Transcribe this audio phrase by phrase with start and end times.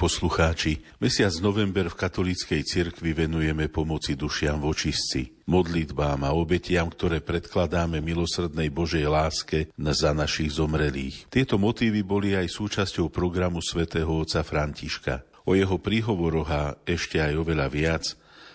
[0.00, 7.20] Poslucháči, mesiac november v katolíckej cirkvi venujeme pomoci dušiam v očistci, modlitbám a obetiam, ktoré
[7.20, 11.28] predkladáme milosrdnej Božej láske za našich zomrelých.
[11.28, 15.20] Tieto motívy boli aj súčasťou programu svätého otca Františka.
[15.44, 18.04] O jeho príhovoroch a ešte aj oveľa viac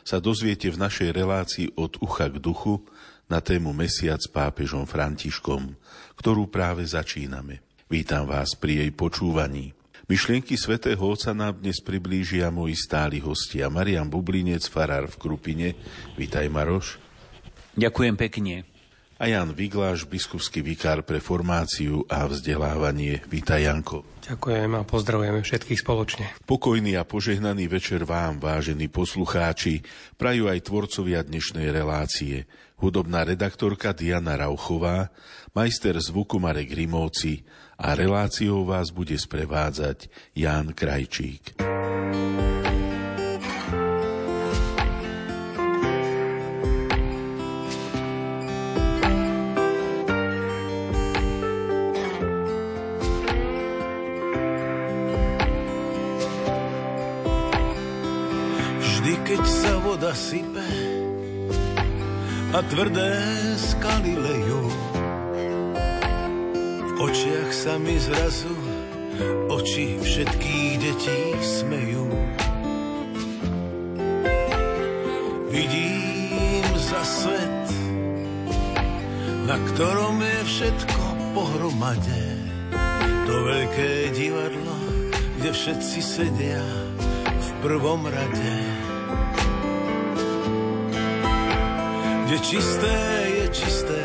[0.01, 2.81] sa dozviete v našej relácii od ucha k duchu
[3.29, 5.77] na tému Mesiac pápežom Františkom,
[6.17, 7.61] ktorú práve začíname.
[7.85, 9.74] Vítam vás pri jej počúvaní.
[10.05, 13.73] Myšlienky svätého Otca nám dnes priblížia moji stáli hostia.
[13.73, 15.73] Marian Bublinec, farár v Krupine.
[16.13, 17.01] Vítaj, Maroš.
[17.73, 18.69] Ďakujem pekne.
[19.17, 23.25] A Jan Vigláš, biskupský vikár pre formáciu a vzdelávanie.
[23.25, 24.05] Vítaj, Janko.
[24.29, 26.37] Ďakujem a pozdravujeme všetkých spoločne.
[26.45, 29.81] Pokojný a požehnaný večer vám, vážení poslucháči,
[30.21, 32.45] prajú aj tvorcovia dnešnej relácie.
[32.77, 35.09] Hudobná redaktorka Diana Rauchová,
[35.57, 37.41] majster zvuku Marek Rimovci,
[37.75, 41.59] a reláciou vás bude sprevádzať Ján Krajčík.
[58.79, 60.65] Vždy, keď sa voda sype
[62.55, 63.11] a tvrdé
[63.59, 64.64] skaly lejú,
[66.95, 68.55] očiach sa mi zrazu
[69.51, 72.07] oči všetkých detí smejú.
[75.51, 77.67] Vidím za svet,
[79.47, 81.03] na ktorom je všetko
[81.35, 82.23] pohromade.
[83.25, 84.75] To veľké divadlo,
[85.39, 86.63] kde všetci sedia
[87.25, 88.55] v prvom rade.
[92.25, 92.97] Kde čisté
[93.31, 94.04] je čisté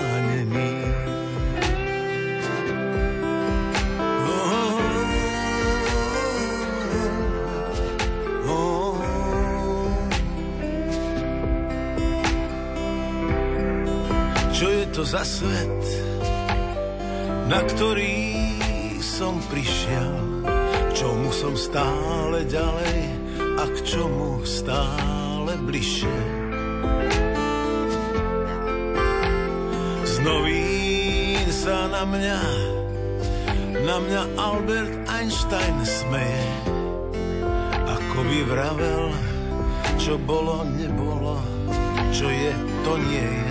[15.01, 15.81] To za svet,
[17.49, 18.21] na ktorý
[19.01, 20.45] som prišiel,
[20.93, 23.01] čomu som stále ďalej
[23.57, 26.21] a k čomu stále bližšie.
[30.05, 32.41] Z novín sa na mňa,
[33.81, 36.45] na mňa Albert Einstein smeje,
[37.89, 39.05] ako by vravel,
[39.97, 41.41] čo bolo, nebolo,
[42.13, 42.53] čo je,
[42.85, 43.50] to nie je.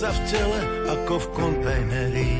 [0.00, 0.60] sa v tele
[0.96, 2.32] ako v kontajneri.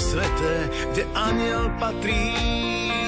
[0.00, 0.56] sveté,
[0.90, 2.34] kde aniel patrí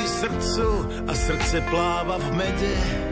[0.07, 0.71] srdcu
[1.09, 3.12] a srdce pláva v mede.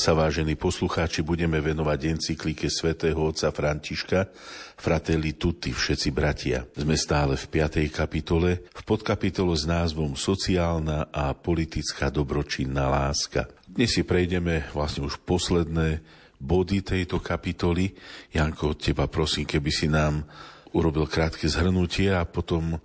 [0.00, 4.32] Teraz sa, vážení poslucháči, budeme venovať encyklike svätého otca Františka
[4.80, 6.64] Fratelli Tutti, všetci bratia.
[6.72, 7.84] Sme stále v 5.
[7.92, 13.52] kapitole, v podkapitole s názvom Sociálna a politická dobročinná láska.
[13.68, 16.00] Dnes si prejdeme vlastne už posledné
[16.40, 17.92] body tejto kapitoly.
[18.32, 20.24] Janko, od teba prosím, keby si nám
[20.72, 22.80] urobil krátke zhrnutie a potom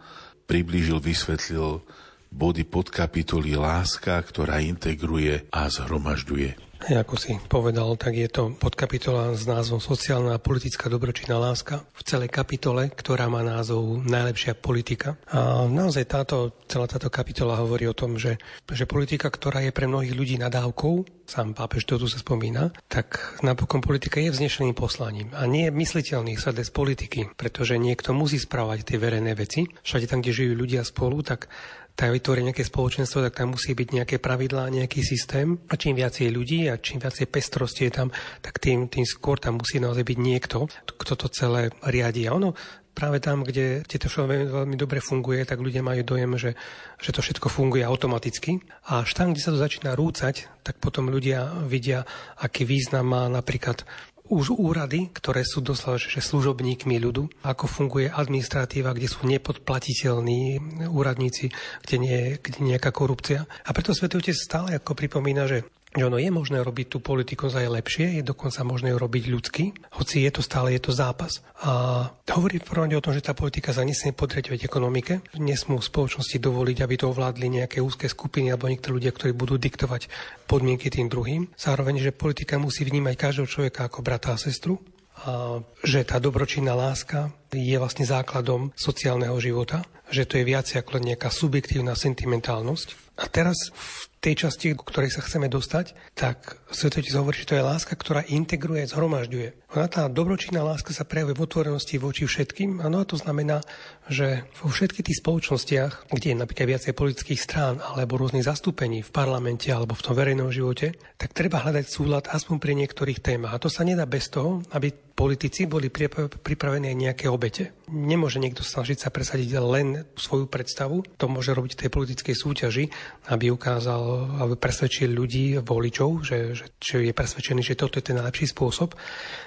[0.51, 1.79] priblížil, vysvetlil
[2.27, 6.64] body podkapitoly Láska, ktorá integruje a zhromažďuje.
[6.83, 12.01] Ako si povedal, tak je to podkapitola s názvom Sociálna a politická dobročinná láska v
[12.03, 15.15] celej kapitole, ktorá má názov Najlepšia politika.
[15.31, 18.37] A naozaj táto, celá táto kapitola hovorí o tom, že,
[18.67, 23.39] že politika, ktorá je pre mnohých ľudí nadávkou, sám pápež to tu sa spomína, tak
[23.41, 28.37] napokon politika je vznešeným poslaním a nie je mysliteľný sa bez politiky, pretože niekto musí
[28.37, 29.65] správať tie verejné veci.
[29.81, 31.49] Všade tam, kde žijú ľudia spolu, tak
[31.95, 35.55] tak vytvorí nejaké spoločenstvo, tak tam musí byť nejaké pravidlá, nejaký systém.
[35.71, 38.07] A čím viacej ľudí a čím viacej pestrosti je tam,
[38.43, 42.27] tak tým, tým skôr tam musí naozaj byť niekto, kto to celé riadi.
[42.27, 42.51] A ono
[42.95, 46.51] práve tam, kde, kde to všetko veľmi dobre funguje, tak ľudia majú dojem, že,
[46.99, 48.63] že to všetko funguje automaticky.
[48.91, 52.07] A až tam, kde sa to začína rúcať, tak potom ľudia vidia,
[52.39, 53.83] aký význam má napríklad
[54.29, 61.53] už úrady, ktoré sú doslova že služobníkmi ľudu, ako funguje administratíva, kde sú nepodplatiteľní úradníci,
[61.85, 63.45] kde nie, kde nejaká korupcia.
[63.45, 67.47] A preto Svetý Otec stále ako pripomína, že že ono je možné robiť tú politiku
[67.47, 71.39] za lepšie, je dokonca možné ju robiť ľudsky, hoci je to stále je to zápas.
[71.63, 76.35] A hovorí v prvom o tom, že tá politika sa nesmie podriadovať ekonomike, nesmú spoločnosti
[76.35, 80.11] dovoliť, aby to ovládli nejaké úzke skupiny alebo niektorí ľudia, ktorí budú diktovať
[80.45, 81.47] podmienky tým druhým.
[81.55, 84.83] Zároveň, že politika musí vnímať každého človeka ako brata a sestru,
[85.15, 90.99] a že tá dobročinná láska je vlastne základom sociálneho života, že to je viac ako
[90.99, 93.15] nejaká subjektívna sentimentálnosť.
[93.15, 97.57] A teraz v tej časti, ku ktorej sa chceme dostať, tak Svetotec hovorí, že to
[97.61, 99.69] je láska, ktorá integruje, zhromažďuje.
[99.77, 102.81] Ona tá dobročinná láska sa prejavuje v otvorenosti voči všetkým.
[102.81, 103.61] Ano, a to znamená,
[104.09, 109.13] že vo všetkých tých spoločnostiach, kde je napríklad viacej politických strán alebo rôznych zastúpení v
[109.13, 113.53] parlamente alebo v tom verejnom živote, tak treba hľadať súlad aspoň pri niektorých témach.
[113.53, 117.71] A to sa nedá bez toho, aby politici boli pripravení aj nejaké obete.
[117.87, 122.85] Nemôže niekto snažiť sa presadiť len svoju predstavu, to môže robiť tej politickej súťaži,
[123.31, 128.19] aby ukázal, aby presvedčil ľudí, voličov, že, že, že je presvedčený, že toto je ten
[128.19, 128.91] najlepší spôsob.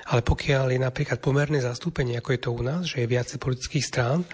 [0.08, 3.84] Ale pokiaľ je napríklad pomerné zastúpenie, ako je to u nás, že je viacej politických
[3.84, 4.25] strán,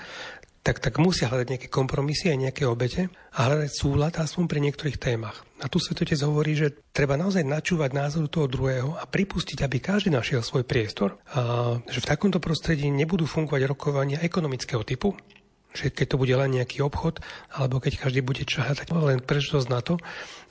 [0.64, 4.96] tak, tak musia hľadať nejaké kompromisy a nejaké obete a hľadať súlad aspoň pri niektorých
[4.96, 5.44] témach.
[5.60, 10.08] A tu Svetotec hovorí, že treba naozaj načúvať názoru toho druhého a pripustiť, aby každý
[10.08, 11.20] našiel svoj priestor.
[11.36, 15.12] A že v takomto prostredí nebudú fungovať rokovania ekonomického typu,
[15.74, 17.18] že keď to bude len nejaký obchod,
[17.50, 19.98] alebo keď každý bude čahať len príležitosť na to,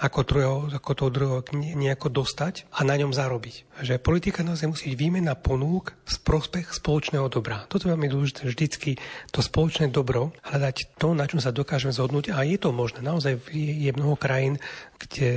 [0.03, 3.79] ako, druhého, ako toho druhého nejako dostať a na ňom zarobiť.
[3.87, 7.63] Že politika naozaj musí byť výmena ponúk z prospech spoločného dobra.
[7.71, 8.99] Toto je veľmi dôležité vždycky,
[9.31, 12.99] to spoločné dobro, hľadať to, na čom sa dokážeme zhodnúť a je to možné.
[12.99, 14.59] Naozaj je mnoho krajín,
[14.99, 15.31] kde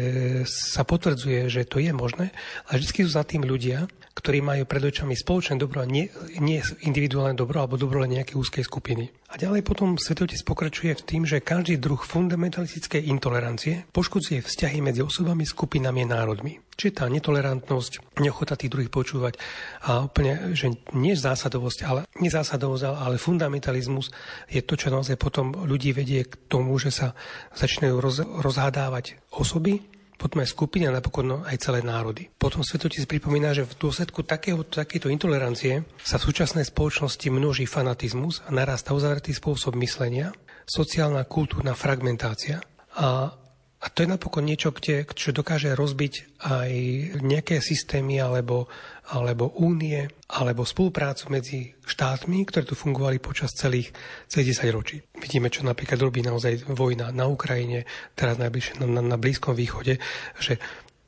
[0.51, 2.35] sa potvrdzuje, že to je možné,
[2.67, 3.87] ale vždy sú za tým ľudia,
[4.17, 6.09] ktorí majú pred očami spoločné dobro a nie,
[6.41, 9.13] nie individuálne dobro alebo dobro len nejaké úzkej skupiny.
[9.29, 15.05] A ďalej potom Svetotec pokračuje v tým, že každý druh fundamentalistickej intolerancie poškodzuje vzťahy medzi
[15.05, 16.57] osobami, skupinami a národmi.
[16.77, 19.37] Čiže tá netolerantnosť, neochota tých druhých počúvať
[19.85, 24.13] a úplne, že nie zásadovosť, ale, nie zásadovosť, ale fundamentalizmus
[24.49, 27.13] je to, čo naozaj potom ľudí vedie k tomu, že sa
[27.57, 32.33] začínajú roz, rozhádávať osoby, potom aj skupiny a napokon no, aj celé národy.
[32.41, 38.41] Potom Svetotic pripomína, že v dôsledku takého, takéto intolerancie sa v súčasnej spoločnosti množí fanatizmus
[38.49, 40.33] a narastá uzavretý spôsob myslenia,
[40.67, 42.59] sociálna kultúrna fragmentácia
[42.97, 43.31] a
[43.77, 46.73] a to je napokon niečo, kde, čo dokáže rozbiť aj
[47.21, 48.73] nejaké systémy alebo,
[49.13, 53.93] alebo únie, alebo spoluprácu medzi štátmi, ktoré tu fungovali počas celých,
[54.33, 54.97] celých 10 ročí.
[55.21, 57.85] Vidíme, čo napríklad robí naozaj vojna na Ukrajine,
[58.17, 60.01] teraz najbližšie na, na, na Blízkom východe,
[60.41, 60.57] že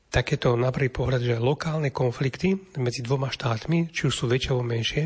[0.08, 4.64] takéto na prvý pohľad, že lokálne konflikty medzi dvoma štátmi, či už sú väčšie alebo
[4.64, 5.04] menšie,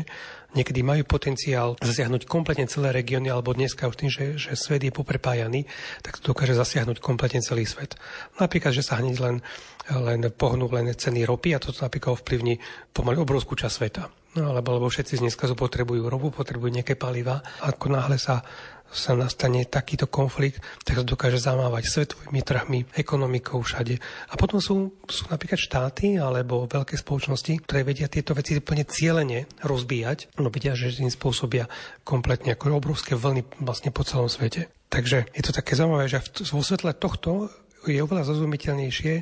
[0.53, 4.93] niekedy majú potenciál zasiahnuť kompletne celé regióny, alebo dneska už tým, že, že svet je
[4.93, 5.65] poprepájaný,
[6.01, 7.97] tak to dokáže zasiahnuť kompletne celý svet.
[8.37, 9.35] Napríklad, že sa hneď len,
[9.91, 12.57] len pohnú len ceny ropy a toto napríklad ovplyvní
[12.93, 14.03] pomaly obrovskú časť sveta.
[14.33, 17.45] No alebo lebo všetci dneska potrebujú ropu, potrebujú nejaké paliva.
[17.61, 18.41] Ako náhle sa
[18.93, 23.97] sa nastane takýto konflikt, tak sa dokáže zamávať svetovými trhmi, ekonomikou všade.
[24.29, 29.49] A potom sú, sú napríklad štáty alebo veľké spoločnosti, ktoré vedia tieto veci úplne cieľene
[29.65, 31.65] rozbíjať, no vidia, že tým spôsobia
[32.05, 34.69] kompletne ako obrovské vlny vlastne po celom svete.
[34.93, 36.21] Takže je to také zaujímavé, že
[36.53, 37.49] vo svetle tohto
[37.89, 39.13] je oveľa zrozumiteľnejšie,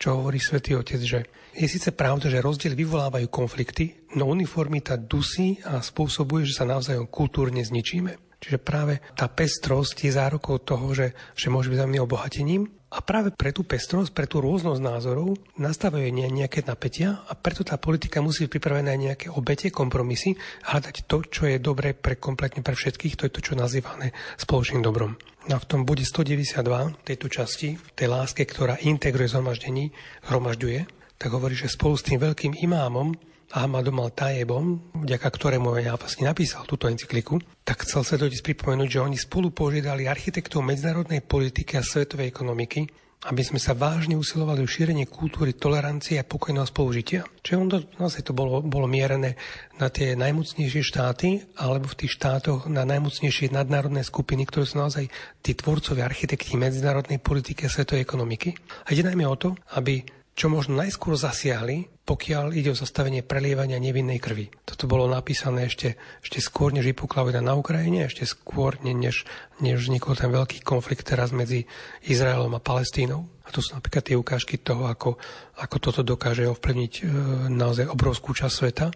[0.00, 1.20] čo hovorí svätý Otec, že
[1.52, 7.08] je síce pravda, že rozdiel vyvolávajú konflikty, no uniformita dusí a spôsobuje, že sa navzájom
[7.08, 8.29] kultúrne zničíme.
[8.40, 13.30] Čiže práve tá pestrosť je zárokou toho, že, že môže byť za obohatením a práve
[13.30, 18.48] pre tú pestrosť, pre tú rôznosť názorov nastavujú nejaké napätia a preto tá politika musí
[18.48, 20.34] byť pripravená aj nejaké obete, kompromisy
[20.66, 24.10] a hľadať to, čo je dobré pre kompletne pre všetkých, to je to, čo nazývané
[24.42, 25.14] spoločným dobrom.
[25.46, 29.94] A v tom bude 192 tejto časti, tej láske, ktorá integruje zhromaždení,
[30.26, 30.80] hromažďuje,
[31.20, 33.14] tak hovorí, že spolu s tým veľkým imámom
[33.50, 39.02] Ahmadom al-Tajebom, vďaka ktorému ja vlastne napísal túto encykliku, tak chcel sa dojsť pripomenúť, že
[39.02, 42.86] oni spolu požiadali architektov medzinárodnej politiky a svetovej ekonomiky,
[43.26, 47.26] aby sme sa vážne usilovali o šírenie kultúry tolerancie a pokojného spolužitia.
[47.44, 49.36] Čiže on to, naozaj to bolo, bolo mierené
[49.76, 55.12] na tie najmocnejšie štáty, alebo v tých štátoch na najmocnejšie nadnárodné skupiny, ktoré sú naozaj
[55.44, 58.56] tí tvorcovia architekti medzinárodnej politiky a svetovej ekonomiky.
[58.86, 60.00] A ide najmä o to, aby
[60.32, 64.50] čo možno najskôr zasiahli, pokiaľ ide o zastavenie prelievania nevinnej krvi.
[64.66, 69.22] Toto bolo napísané ešte, ešte skôr, než vypukla vojna na Ukrajine, ešte skôr, než,
[69.62, 71.70] než vznikol ten veľký konflikt teraz medzi
[72.02, 73.30] Izraelom a Palestínou.
[73.46, 75.22] A to sú napríklad tie ukážky toho, ako,
[75.62, 77.02] ako toto dokáže ovplyvniť e,
[77.46, 78.86] naozaj obrovskú časť sveta.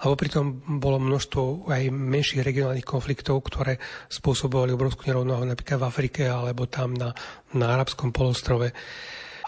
[0.00, 3.76] A popri tom bolo množstvo aj menších regionálnych konfliktov, ktoré
[4.08, 7.12] spôsobovali obrovskú nerovnohu napríklad v Afrike alebo tam na,
[7.52, 8.72] na arabskom polostrove.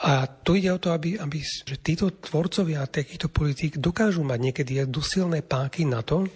[0.02, 4.72] A tu ide o to, aby, aby že títo tvorcovia takýchto politík dokážu mať niekedy
[4.90, 6.26] dosilné páky na to,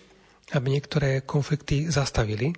[0.54, 2.54] aby niektoré konflikty zastavili.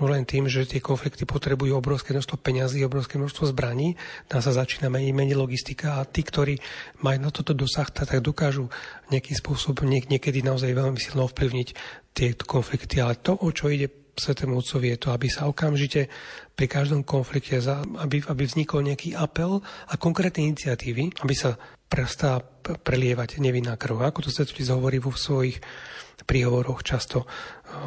[0.00, 4.00] Len tým, že tie konflikty potrebujú obrovské množstvo peňazí, obrovské množstvo zbraní,
[4.32, 6.56] tam sa začína meniť, meniť logistika a tí, ktorí
[7.04, 8.72] majú na toto dosah, tak dokážu
[9.12, 11.68] nejakým spôsobom niek- niekedy naozaj veľmi silno ovplyvniť
[12.16, 12.96] tieto konflikty.
[12.96, 16.12] Ale to, o čo ide Svetému Otcovi je to, aby sa okamžite
[16.52, 17.56] pri každom konflikte,
[17.96, 21.56] aby, aby vznikol nejaký apel a konkrétne iniciatívy, aby sa
[21.88, 24.04] prestala prelievať nevinná krv.
[24.04, 25.58] Ako to Svetý hovorí vo svojich
[26.28, 27.26] príhovoroch často,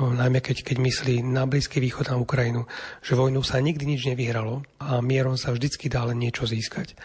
[0.02, 2.66] najmä keď, keď myslí na Blízky východ a Ukrajinu,
[3.00, 6.98] že vojnu sa nikdy nič nevyhralo a mierom sa vždycky dá len niečo získať.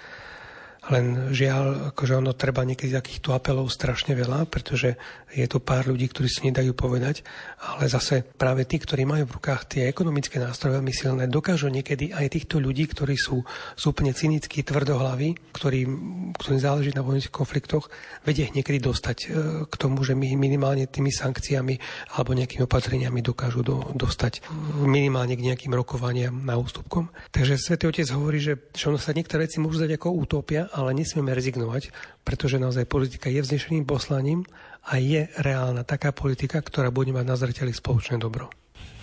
[0.89, 4.97] Len žiaľ, akože ono treba niekedy takýchto apelov strašne veľa, pretože
[5.29, 7.21] je tu pár ľudí, ktorí si nedajú povedať,
[7.61, 12.17] ale zase práve tí, ktorí majú v rukách tie ekonomické nástroje veľmi silné, dokážu niekedy
[12.17, 13.45] aj týchto ľudí, ktorí sú,
[13.77, 15.91] sú úplne cynickí, tvrdohlaví, ktorým,
[16.33, 17.93] ktorým záleží na vojenských konfliktoch,
[18.25, 19.27] vedie ich niekedy dostať e,
[19.69, 21.77] k tomu, že my minimálne tými sankciami
[22.17, 24.41] alebo nejakými opatreniami dokážu do, dostať
[24.81, 27.13] minimálne k nejakým rokovaniam na ústupkom.
[27.29, 30.95] Takže Svetý Otec hovorí, že, že ono sa niektoré veci môžu dať ako utopia, ale
[30.95, 31.91] nesmieme rezignovať,
[32.23, 34.47] pretože naozaj politika je vznešeným poslaním
[34.87, 38.47] a je reálna taká politika, ktorá bude mať na zreteli spoločné dobro.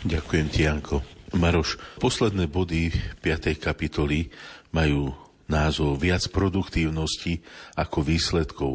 [0.08, 1.04] Ďakujem ti, Janko.
[1.36, 3.60] Maroš, posledné body 5.
[3.60, 4.32] kapitoly
[4.72, 5.12] majú
[5.52, 7.44] názov Viac produktívnosti
[7.78, 8.72] ako výsledkov.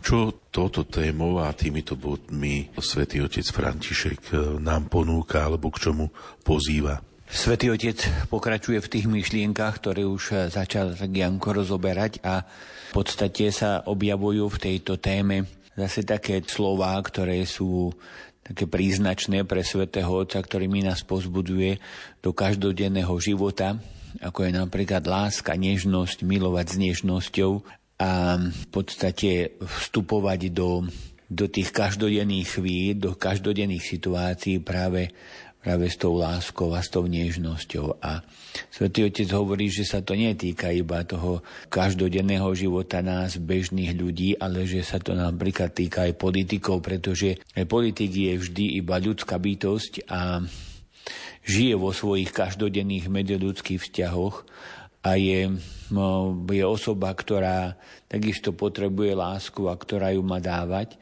[0.00, 6.12] Čo toto témou a týmito bodmi svätý otec František nám ponúka alebo k čomu
[6.44, 7.00] pozýva?
[7.30, 13.54] Svetý Otec pokračuje v tých myšlienkach, ktoré už eh, začal Janko rozoberať a v podstate
[13.54, 15.46] sa objavujú v tejto téme
[15.78, 17.94] zase také slová, ktoré sú
[18.42, 21.78] také príznačné pre Svetého Otca, ktorými nás pozbuduje
[22.18, 23.78] do každodenného života,
[24.18, 27.62] ako je napríklad láska, nežnosť, milovať s nežnosťou
[28.02, 30.82] a v podstate vstupovať do,
[31.30, 35.14] do tých každodenných chvíľ, do každodenných situácií práve
[35.60, 38.00] práve s tou láskou a s tou nežnosťou.
[38.00, 38.24] A
[38.72, 44.64] Svetý Otec hovorí, že sa to netýka iba toho každodenného života nás, bežných ľudí, ale
[44.64, 50.08] že sa to napríklad týka aj politikov, pretože aj politik je vždy iba ľudská bytosť
[50.08, 50.40] a
[51.44, 54.48] žije vo svojich každodenných medziľudských vzťahoch
[55.00, 55.48] a je,
[55.92, 61.00] no, je osoba, ktorá takisto potrebuje lásku a ktorá ju má dávať.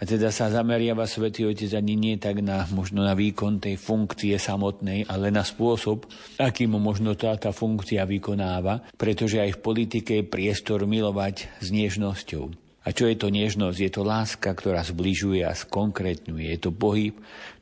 [0.00, 4.40] A teda sa zameriava Svetý Otec ani nie tak na, možno na výkon tej funkcie
[4.40, 6.08] samotnej, ale na spôsob,
[6.40, 12.70] akým možno tá, tá funkcia vykonáva, pretože aj v politike je priestor milovať s nežnosťou.
[12.80, 13.76] A čo je to nežnosť?
[13.76, 16.48] Je to láska, ktorá zbližuje a skonkrétňuje.
[16.48, 17.12] Je to pohyb,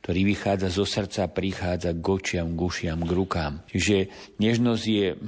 [0.02, 3.52] ktorý vychádza zo srdca, prichádza k očiam, k ušiam, k rukám.
[3.68, 3.96] Čiže
[4.40, 5.18] nežnosť je hm,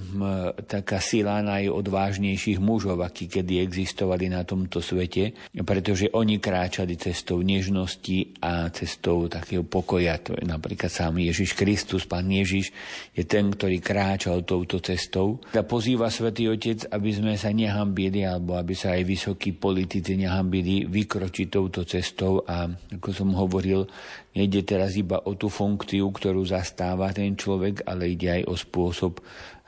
[0.64, 5.36] taká sila najodvážnejších mužov, akí kedy existovali na tomto svete,
[5.66, 10.16] pretože oni kráčali cestou nežnosti a cestou takého pokoja.
[10.24, 12.72] To je napríklad sám Ježiš Kristus, pán Ježiš
[13.12, 15.42] je ten, ktorý kráčal touto cestou.
[15.52, 20.88] A pozýva Svetý Otec, aby sme sa nehambili, alebo aby sa aj vysokí politici nehambili
[20.88, 23.84] vykročiť touto cestou a ako som hovoril,
[24.30, 29.18] Nejde teraz iba o tú funkciu, ktorú zastáva ten človek, ale ide aj o spôsob,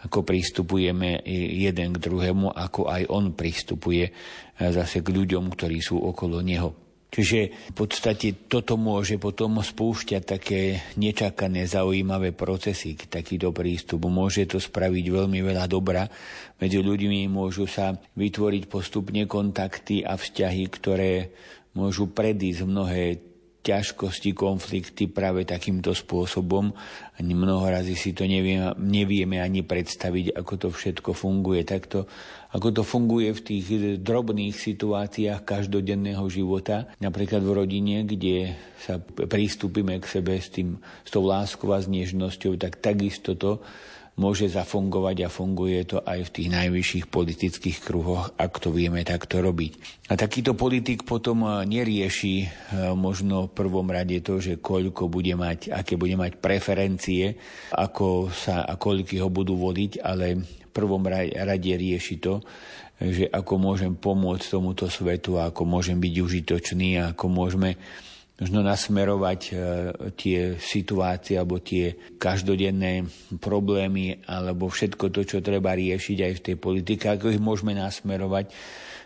[0.03, 1.23] ako pristupujeme
[1.63, 4.11] jeden k druhému, ako aj on pristupuje
[4.59, 6.75] zase k ľuďom, ktorí sú okolo neho.
[7.13, 14.09] Čiže v podstate toto môže potom spúšťať také nečakané, zaujímavé procesy, takýto prístup.
[14.09, 16.09] Môže to spraviť veľmi veľa dobra.
[16.57, 21.13] Medzi ľuďmi môžu sa vytvoriť postupne kontakty a vzťahy, ktoré
[21.77, 23.21] môžu predísť mnohé
[23.63, 26.75] ťažkosti, konflikty práve takýmto spôsobom.
[27.17, 32.11] Ani mnoho razy si to nevieme, nevieme ani predstaviť, ako to všetko funguje takto,
[32.51, 33.67] ako to funguje v tých
[34.03, 40.77] drobných situáciách každodenného života, napríklad v rodine, kde sa prístupíme k sebe s, tým,
[41.07, 41.87] s tou láskou a s
[42.59, 43.63] tak takisto to
[44.21, 49.41] môže zafungovať a funguje to aj v tých najvyšších politických kruhoch, ak to vieme takto
[49.41, 50.05] robiť.
[50.13, 52.49] A takýto politik potom eh, nerieši eh,
[52.93, 57.41] možno v prvom rade to, že koľko bude mať, aké bude mať preferencie,
[57.73, 62.45] ako sa a koľky ho budú vodiť, ale v prvom rade rieši to,
[63.03, 67.81] že ako môžem pomôcť tomuto svetu, ako môžem byť užitočný, ako môžeme
[68.41, 69.53] možno nasmerovať e,
[70.17, 73.05] tie situácie alebo tie každodenné
[73.39, 78.51] problémy alebo všetko to, čo treba riešiť aj v tej politike, ako ich môžeme nasmerovať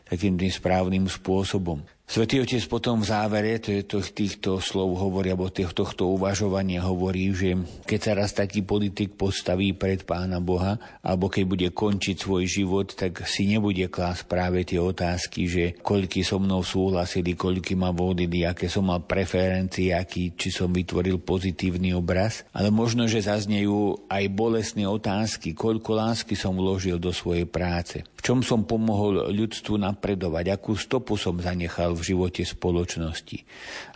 [0.07, 1.83] takým tým správnym spôsobom.
[2.07, 7.99] Svetý Otec potom v závere to, týchto slov hovorí, alebo tohto uvažovania hovorí, že keď
[7.99, 13.27] sa raz taký politik postaví pred Pána Boha, alebo keď bude končiť svoj život, tak
[13.27, 18.71] si nebude klásť práve tie otázky, že koľky so mnou súhlasili, koľky ma vodili, aké
[18.71, 24.87] som mal preferencie, aký, či som vytvoril pozitívny obraz, ale možno, že zaznejú aj bolestné
[24.87, 30.79] otázky, koľko lásky som vložil do svojej práce, v čom som pomohol ľudstvu napredovať, akú
[30.79, 33.43] stopu som zanechal v živote spoločnosti.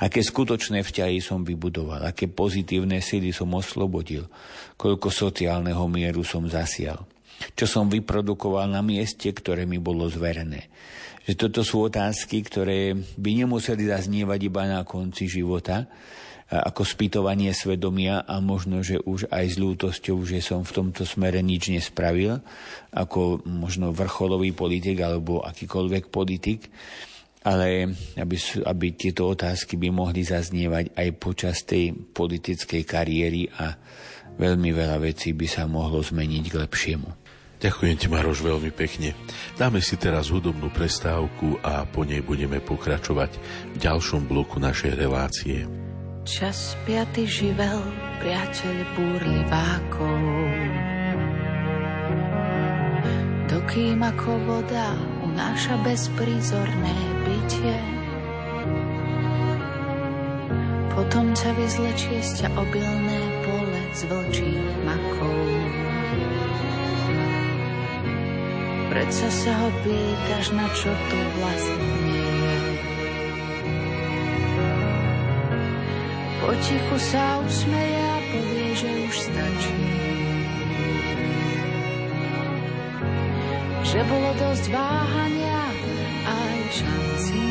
[0.00, 4.24] Aké skutočné vzťahy som vybudoval, aké pozitívne sily som oslobodil,
[4.80, 7.04] koľko sociálneho mieru som zasial,
[7.52, 10.72] čo som vyprodukoval na mieste, ktoré mi bolo zverené.
[11.28, 15.84] Že toto sú otázky, ktoré by nemuseli zaznievať iba na konci života,
[16.50, 21.38] ako spýtovanie svedomia a možno, že už aj s ľútosťou, že som v tomto smere
[21.46, 22.42] nič nespravil,
[22.90, 26.66] ako možno vrcholový politik alebo akýkoľvek politik,
[27.40, 28.36] ale aby,
[28.68, 33.80] aby tieto otázky by mohli zaznievať aj počas tej politickej kariéry a
[34.36, 37.10] veľmi veľa vecí by sa mohlo zmeniť k lepšiemu.
[37.60, 39.12] Ďakujem ti, Maroš, veľmi pekne.
[39.60, 43.36] Dáme si teraz hudobnú prestávku a po nej budeme pokračovať
[43.72, 45.68] v ďalšom bloku našej relácie.
[46.24, 47.84] Čas piaty živel,
[48.24, 50.20] priateľ búrlivákov.
[53.52, 54.96] Dokým ako voda
[55.30, 57.78] unáša bezprízorné bytie.
[60.90, 65.38] Potom ťa vyzlečie z ťa obilné pole z vlčích makov.
[68.90, 72.58] Predsa sa ho pýtaš, na čo to vlastne je.
[76.42, 79.99] Potichu sa usmeje a povie, že už stačí.
[83.90, 85.62] Že bolo dosť váhania
[86.22, 87.50] aj šancí,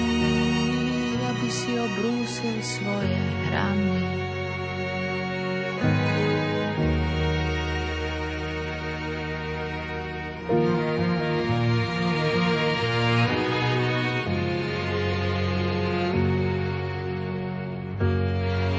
[1.19, 3.19] aby si obrúsil svoje
[3.51, 3.99] hrany.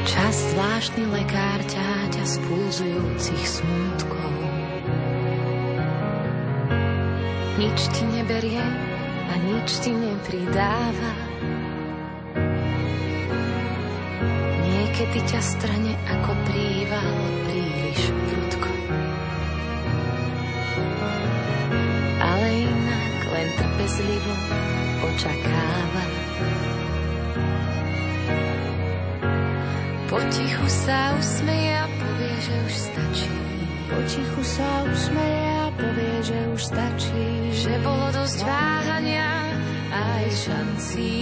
[0.09, 4.33] Čas zvláštny lekár ťaťa z pulzujúcich smutkov.
[7.61, 8.64] Nič ti neberie
[9.29, 11.12] a nič ti nepridáva.
[14.64, 17.12] Niekedy ťa strane ako príval
[17.44, 18.70] príliš prudko.
[22.16, 24.35] Ale inak len trpezlivo
[25.05, 26.05] očakáva.
[30.09, 33.35] Potichu sa usmeje a povie, že už stačí.
[33.92, 35.50] Potichu sa usmeje
[35.81, 37.29] povie, že už stačí.
[37.57, 39.33] Že bolo dosť váhania
[39.90, 41.16] aj šancí,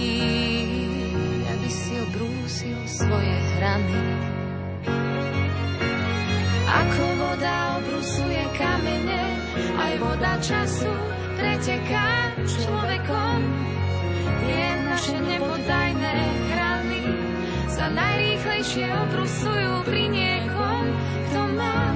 [1.47, 4.01] aby si obrúsil svoje hrany.
[6.69, 9.23] Ako voda obrusuje kamene,
[9.79, 10.93] aj voda času
[11.39, 13.39] preteká človekom.
[14.39, 16.17] Tie naše nepodajné
[16.53, 17.03] hrany
[17.67, 20.83] sa najrýchlejšie obrusujú pri niekom,
[21.31, 21.88] kto má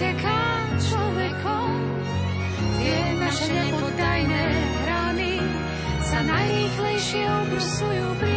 [0.00, 1.76] preteká človekom.
[2.80, 4.44] Tie naše nepodajné
[4.80, 5.36] hrany
[6.00, 8.36] sa najrýchlejšie rýchlejšie obrusujú pri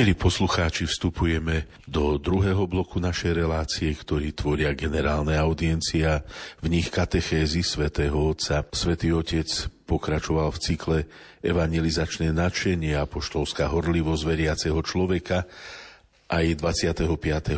[0.00, 6.24] Milí poslucháči, vstupujeme do druhého bloku našej relácie, ktorý tvoria generálne audiencia,
[6.64, 8.64] v nich katechézy svätého Otca.
[8.72, 9.44] Svetý Otec
[9.84, 10.98] pokračoval v cykle
[11.44, 15.44] evangelizačné nadšenie a poštolská horlivosť veriaceho človeka
[16.32, 17.04] aj 25.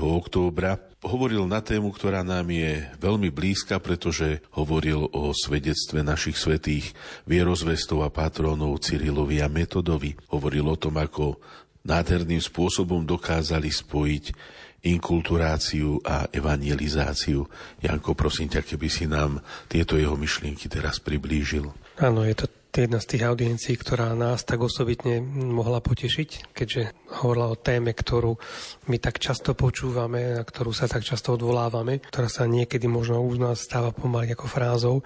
[0.03, 0.83] októbra.
[1.07, 6.91] Hovoril na tému, ktorá nám je veľmi blízka, pretože hovoril o svedectve našich svetých
[7.23, 10.19] vierozvestov a patrónov Cyrilovi a Metodovi.
[10.33, 11.39] Hovoril o tom, ako
[11.87, 14.25] nádherným spôsobom dokázali spojiť
[14.83, 17.47] inkulturáciu a evangelizáciu.
[17.79, 19.39] Janko, prosím ťa, keby si nám
[19.71, 21.71] tieto jeho myšlienky teraz priblížil.
[22.03, 26.83] Áno, je to jedna z tých audiencií, ktorá nás tak osobitne mohla potešiť, keďže
[27.21, 28.35] hovorila o téme, ktorú
[28.89, 33.39] my tak často počúvame, na ktorú sa tak často odvolávame, ktorá sa niekedy možno už
[33.39, 34.97] nás stáva pomaly ako frázou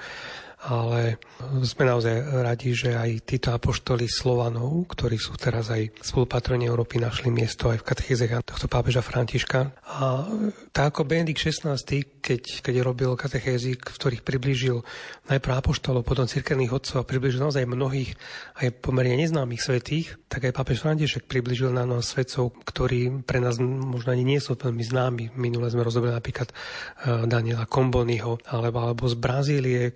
[0.67, 1.23] ale
[1.63, 7.31] sme naozaj radi, že aj títo apoštoli Slovanov, ktorí sú teraz aj spolupatroni Európy, našli
[7.31, 9.71] miesto aj v katechéze tohto pápeža Františka.
[9.87, 10.27] A
[10.75, 11.79] tak ako Benedikt XVI,
[12.19, 14.83] keď, keď robil katechézy, v ktorých priblížil
[15.31, 18.19] najprv apoštolov, potom cirkevných otcov a priblížil naozaj mnohých
[18.59, 23.63] aj pomerne neznámych svetých, tak aj pápež František priblížil na nás svetcov, ktorí pre nás
[23.63, 25.25] možno ani nie sú veľmi známi.
[25.39, 29.95] Minule sme rozobrali napríklad eh, Daniela Kombonyho alebo, alebo z Brazílie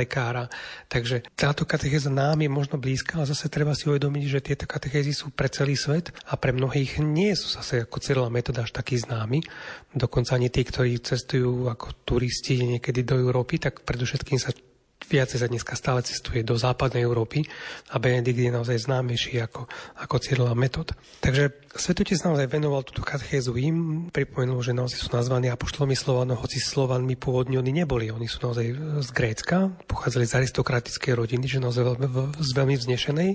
[0.00, 0.48] lekára.
[0.88, 5.12] Takže táto katechéza nám je možno blízka, ale zase treba si uvedomiť, že tieto katechézy
[5.12, 8.96] sú pre celý svet a pre mnohých nie sú zase ako Cyrila metóda až taký
[8.96, 9.44] známy.
[9.92, 14.54] Dokonca ani tí, ktorí cestujú ako turisti niekedy do Európy, tak predovšetkým sa
[15.08, 17.46] viacej sa dneska stále cestuje do západnej Európy
[17.94, 19.64] a Benedikt je naozaj známejší ako,
[19.96, 20.92] ako Cyrila metód.
[21.24, 26.58] Takže Svetotec naozaj venoval túto katechézu im, pripomenul, že naozaj sú nazvaní apoštolmi Slovanov, hoci
[26.58, 28.10] Slovanmi pôvodne oni neboli.
[28.10, 28.66] Oni sú naozaj
[29.00, 31.96] z Grécka, pochádzali z aristokratickej rodiny, že naozaj
[32.42, 33.30] z veľmi vznešenej.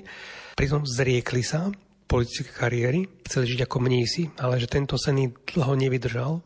[0.60, 1.72] Pritom zriekli sa
[2.06, 6.46] politické kariéry, chceli žiť ako mnísi, ale že tento sen dlho nevydržal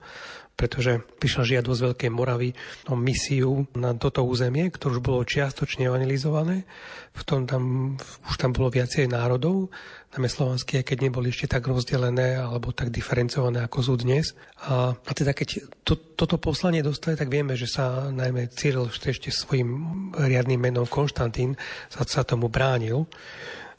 [0.59, 2.51] pretože prišla žiadosť Veľkej Moravy
[2.91, 6.67] o misiu na toto územie, ktoré už bolo čiastočne evangelizované.
[7.15, 7.95] V tom tam,
[8.27, 9.71] už tam bolo viacej národov,
[10.11, 14.35] najmä slovanské, keď neboli ešte tak rozdelené alebo tak diferencované, ako sú dnes.
[14.67, 19.31] A, a teda keď to, toto poslanie dostali, tak vieme, že sa najmä Cyril ešte
[19.31, 21.55] svojim riadným menom Konštantín
[21.87, 23.07] sa, sa tomu bránil.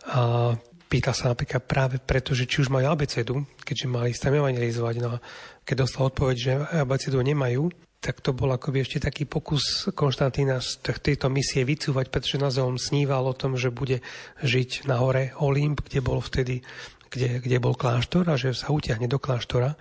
[0.09, 0.57] A
[0.91, 4.95] pýta sa napríklad práve preto, že či už majú abecedu, keďže mali tam evangelizovať.
[4.99, 5.23] No a
[5.71, 6.53] keď dostal odpoveď, že
[6.83, 7.71] abecedu nemajú,
[8.03, 13.23] tak to bol akoby ešte taký pokus Konštantína z tejto misie vycúvať, pretože naozaj sníval
[13.23, 14.03] o tom, že bude
[14.43, 16.67] žiť na hore Olymp, kde bol vtedy,
[17.07, 19.79] kde, kde bol kláštor a že sa utiahne do kláštora.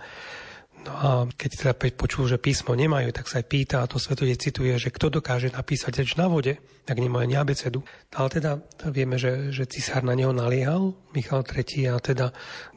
[0.80, 4.32] No a keď teda počul, že písmo nemajú, tak sa aj pýta, a to svetode
[4.40, 6.56] cituje, že kto dokáže napísať reč na vode,
[6.88, 7.84] tak nemajú ani abecedu.
[8.16, 12.26] Ale teda vieme, že, že cisár na neho naliehal, Michal III, a teda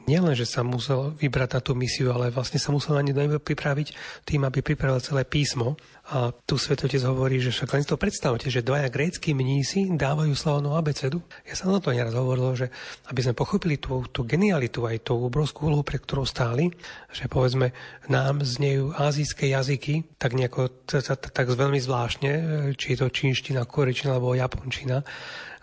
[0.04, 3.96] nielen, že sa musel vybrať na tú misiu, ale vlastne sa musel na ňu pripraviť
[4.28, 5.80] tým, aby pripravil celé písmo.
[6.04, 10.36] A tu svetotec hovorí, že však len si to predstavte, že dvaja grécky mnísi dávajú
[10.36, 11.24] slavnú abecedu.
[11.48, 12.68] Ja som na to neraz hovoril, že
[13.08, 16.68] aby sme pochopili tú, tú genialitu, aj tú obrovskú úlohu, pre ktorú stáli,
[17.08, 17.72] že povedzme
[18.12, 20.84] nám znejú azijské jazyky, tak nejako
[21.32, 22.30] tak veľmi zvláštne,
[22.76, 25.00] či je to čínština, korečina alebo japončina,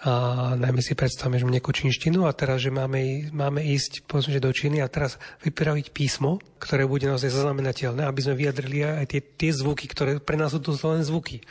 [0.02, 0.12] a
[0.58, 4.82] najmä si predstavme, že máme čínštinu a teraz, že máme, máme ísť že do Číny
[4.82, 9.86] a teraz vypraviť písmo, ktoré bude naozaj zaznamenateľné, aby sme vyjadrili aj tie, tie zvuky,
[9.86, 11.46] ktoré pre nás sú to len zvuky.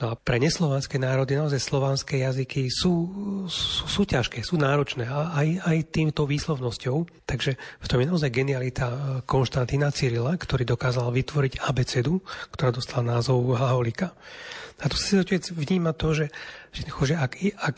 [0.00, 2.92] No a pre neslovanské národy naozaj slovanské jazyky sú,
[3.52, 7.26] sú, sú ťažké, sú náročné a aj, aj týmto výslovnosťou.
[7.28, 12.24] Takže v tom je naozaj genialita Konštantína Cyrila, ktorý dokázal vytvoriť abecedu,
[12.54, 14.16] ktorá dostala názov Haholika.
[14.80, 16.26] A tu si otec vníma to, že,
[16.72, 17.76] že, ak, ak,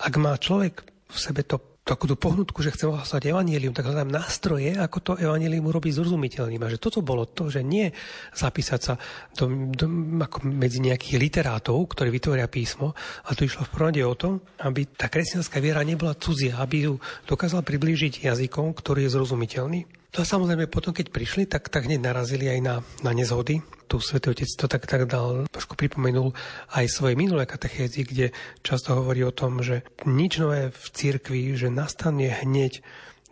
[0.00, 4.12] ak má človek v sebe to takú tú pohnutku, že chcem hlasovať evanílium, tak hľadám
[4.12, 6.60] nástroje, ako to evanílium urobiť zrozumiteľným.
[6.60, 7.88] A že toto bolo to, že nie
[8.36, 9.00] zapísať sa
[9.32, 9.88] do, do,
[10.20, 12.92] ako medzi nejakých literátov, ktorí vytvoria písmo,
[13.24, 14.28] a tu išlo v prvom o to,
[14.68, 19.97] aby tá kresťanská viera nebola cudzia, aby ju dokázal priblížiť jazykom, ktorý je zrozumiteľný.
[20.08, 23.60] No a samozrejme potom, keď prišli, tak, tak hneď narazili aj na, na nezhody.
[23.88, 26.32] Tu Svetý Otec to tak, tak dal, trošku pripomenul
[26.72, 28.26] aj svoje minulé katechézy, kde
[28.64, 32.80] často hovorí o tom, že nič nové v cirkvi, že nastane hneď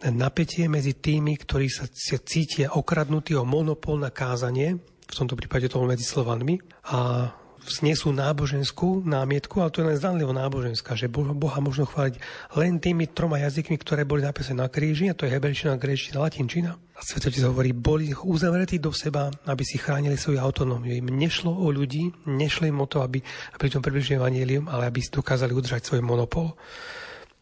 [0.04, 1.88] napätie medzi tými, ktorí sa
[2.20, 6.60] cítia okradnutí o monopol na kázanie, v tomto prípade to medzi Slovanmi,
[6.92, 7.30] a
[7.66, 12.16] vznesú náboženskú námietku, ale to je len zdanlivo náboženská, že Boha možno chváliť
[12.54, 16.78] len tými troma jazykmi, ktoré boli napísané na kríži, a to je hebrejčina, gréčtina, latinčina.
[16.96, 20.96] A Svetotec hovorí, boli uzavretí do seba, aby si chránili svoju autonómiu.
[20.96, 23.20] Im nešlo o ľudí, nešlo im o to, aby,
[23.52, 26.56] aby tom približili evanielium, ale aby si dokázali udržať svoj monopol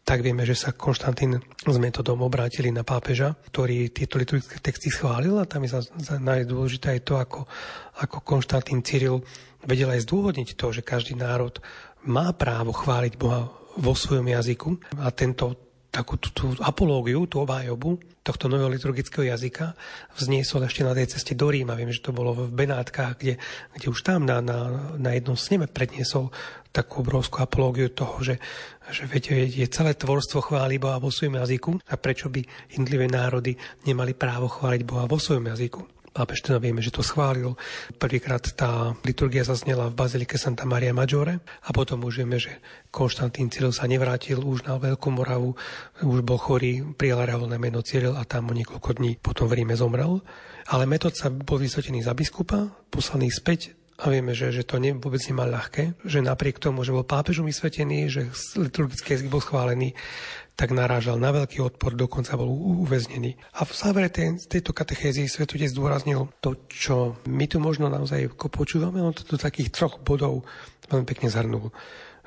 [0.05, 5.33] tak vieme, že sa Konštantín s metodom obrátili na pápeža, ktorý tieto liturgické texty schválil
[5.41, 5.81] a tam je
[6.21, 7.39] najdôležité aj to, ako,
[8.05, 9.25] ako Konštantín Cyril
[9.65, 11.57] vedel aj zdôvodniť to, že každý národ
[12.05, 17.95] má právo chváliť Boha vo svojom jazyku a tento takú tú, tú apológiu, tú obájobu
[18.19, 19.79] tohto nového liturgického jazyka
[20.19, 21.79] vzniesol ešte na tej ceste do Ríma.
[21.79, 23.39] Viem, že to bolo v Benátkach, kde,
[23.79, 26.35] kde už tam na, na, na jednom sneme predniesol
[26.75, 28.35] takú obrovskú apológiu toho, že,
[28.91, 33.55] že viete, je celé tvorstvo chváli Boha vo svojom jazyku a prečo by jednotlivé národy
[33.87, 35.94] nemali právo chváliť Boha vo svojom jazyku.
[36.15, 37.59] Pápež teda vieme, že to schválil.
[37.99, 43.51] Prvýkrát tá liturgia zaznela v Bazilike Santa Maria Maggiore a potom už vieme, že Konštantín
[43.51, 45.59] Cyril sa nevrátil už na Veľkú Moravu,
[45.99, 49.75] už bol chorý, prijal reálne meno Cyril a tam o niekoľko dní potom v Ríme
[49.75, 50.23] zomrel.
[50.71, 54.95] Ale metod sa bol vysvetený za biskupa, poslaný späť a vieme, že, že to ne,
[54.95, 59.95] vôbec nemal ľahké, že napriek tomu, že bol pápežom vysvetený, že liturgický jazyk bol schválený,
[60.55, 62.47] tak narážal na veľký odpor, dokonca bol
[62.87, 63.35] uväznený.
[63.59, 69.03] A v závere tej, tejto katechézy svetotec zdôraznil to, čo my tu možno naozaj počúvame,
[69.03, 70.47] on to do takých troch bodov
[70.87, 71.69] veľmi pekne zhrnul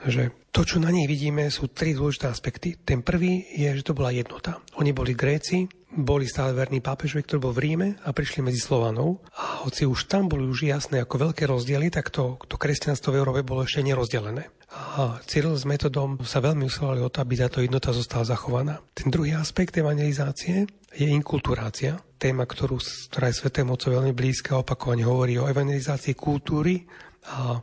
[0.07, 2.79] že to, čo na nej vidíme, sú tri dôležité aspekty.
[2.79, 4.63] Ten prvý je, že to bola jednota.
[4.79, 9.25] Oni boli Gréci, boli stále verní pápežovi, ktorý bol v Ríme a prišli medzi Slovanov.
[9.33, 13.21] A hoci už tam boli už jasné ako veľké rozdiely, tak to, to kresťanstvo v
[13.25, 14.53] Európe bolo ešte nerozdelené.
[14.69, 18.85] A Cyril s metodom sa veľmi usilovali o to, aby táto jednota zostala zachovaná.
[18.93, 22.77] Ten druhý aspekt evangelizácie je inkulturácia, téma, ktorú,
[23.09, 26.85] ktorá je Svetému Otcovi veľmi blízka, opakovane hovorí o evangelizácii kultúry
[27.33, 27.57] a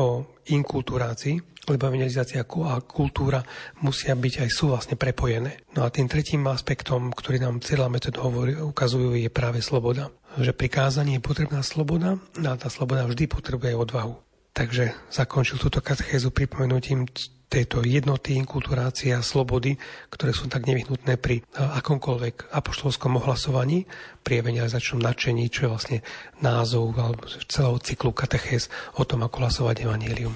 [0.00, 0.06] o
[0.48, 3.42] inkulturácii evangelizácia a kultúra
[3.82, 5.66] musia byť aj sú vlastne prepojené.
[5.74, 10.14] No a tým tretím aspektom, ktorý nám celá metóda hovorí, ukazujú, je práve sloboda.
[10.38, 14.14] Že pri kázaní je potrebná sloboda a tá sloboda vždy potrebuje odvahu.
[14.54, 17.04] Takže zakončil túto katechézu pripomenutím
[17.46, 19.78] tejto jednoty, inkulturácie a slobody,
[20.10, 23.86] ktoré sú tak nevyhnutné pri akomkoľvek apoštolskom ohlasovaní,
[24.26, 25.98] pri evangelizačnom nadšení, čo je vlastne
[26.42, 28.66] názov alebo celého cyklu katechéz
[28.98, 30.34] o tom, ako hlasovať evangelium.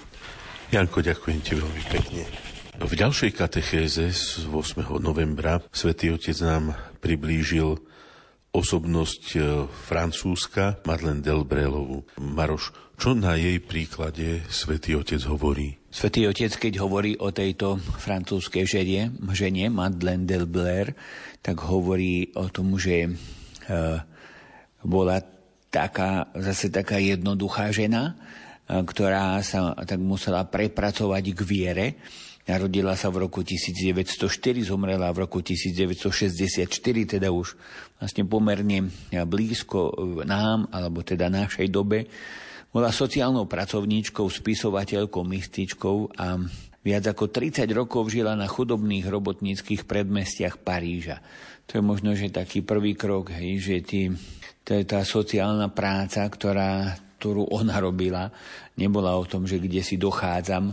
[0.70, 2.22] Janko, ďakujem ti veľmi pekne.
[2.78, 5.02] V ďalšej katechéze z 8.
[5.02, 7.74] novembra svätý Otec nám priblížil
[8.54, 12.06] osobnosť e, Francúzska Madeleine Delbrelovu.
[12.22, 15.74] Maroš, čo na jej príklade svätý Otec hovorí?
[15.90, 20.94] Svetý Otec, keď hovorí o tejto francúzskej žene, žene Madeleine Delbler,
[21.42, 23.10] tak hovorí o tom, že e,
[24.86, 25.18] bola
[25.74, 28.14] taká, zase taká jednoduchá žena,
[28.70, 31.86] ktorá sa tak musela prepracovať k viere.
[32.46, 34.30] Narodila sa v roku 1904,
[34.62, 36.66] zomrela v roku 1964,
[37.18, 37.58] teda už
[37.98, 42.06] vlastne pomerne blízko nám, alebo teda našej dobe.
[42.70, 46.38] Bola sociálnou pracovníčkou, spisovateľkou, mystičkou a
[46.80, 51.18] viac ako 30 rokov žila na chudobných robotníckých predmestiach Paríža.
[51.66, 54.10] To je možno, že taký prvý krok, hej, že tí,
[54.62, 58.32] to je tá sociálna práca, ktorá ktorú ona robila,
[58.80, 60.72] nebola o tom, že kde si dochádzam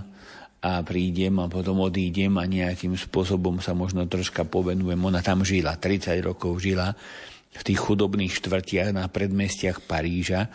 [0.64, 4.98] a prídem a potom odídem a nejakým spôsobom sa možno troška povenujem.
[4.98, 6.96] Ona tam žila, 30 rokov žila
[7.52, 10.48] v tých chudobných štvrtiach na predmestiach Paríža.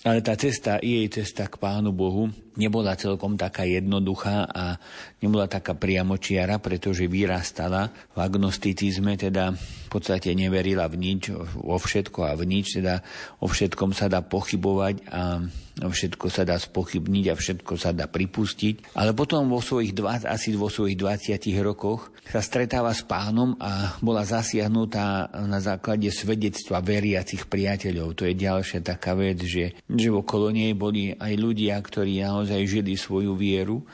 [0.00, 4.76] Ale tá cesta, jej cesta k Pánu Bohu nebola celkom taká jednoduchá a
[5.24, 12.28] nebola taká priamočiara, pretože vyrastala v agnosticizme, teda v podstate neverila v nič, vo všetko
[12.28, 13.00] a v nič, teda
[13.40, 15.40] o všetkom sa dá pochybovať a
[15.88, 18.92] všetko sa dá spochybniť a všetko sa dá pripustiť.
[18.98, 23.96] Ale potom vo svojich dva, asi vo svojich 20 rokoch sa stretáva s pánom a
[24.04, 28.18] bola zasiahnutá na základe svedectva veriacich priateľov.
[28.20, 32.98] To je ďalšia taká vec, že, že okolo nej boli aj ľudia, ktorí naozaj žili
[32.98, 33.86] svoju vieru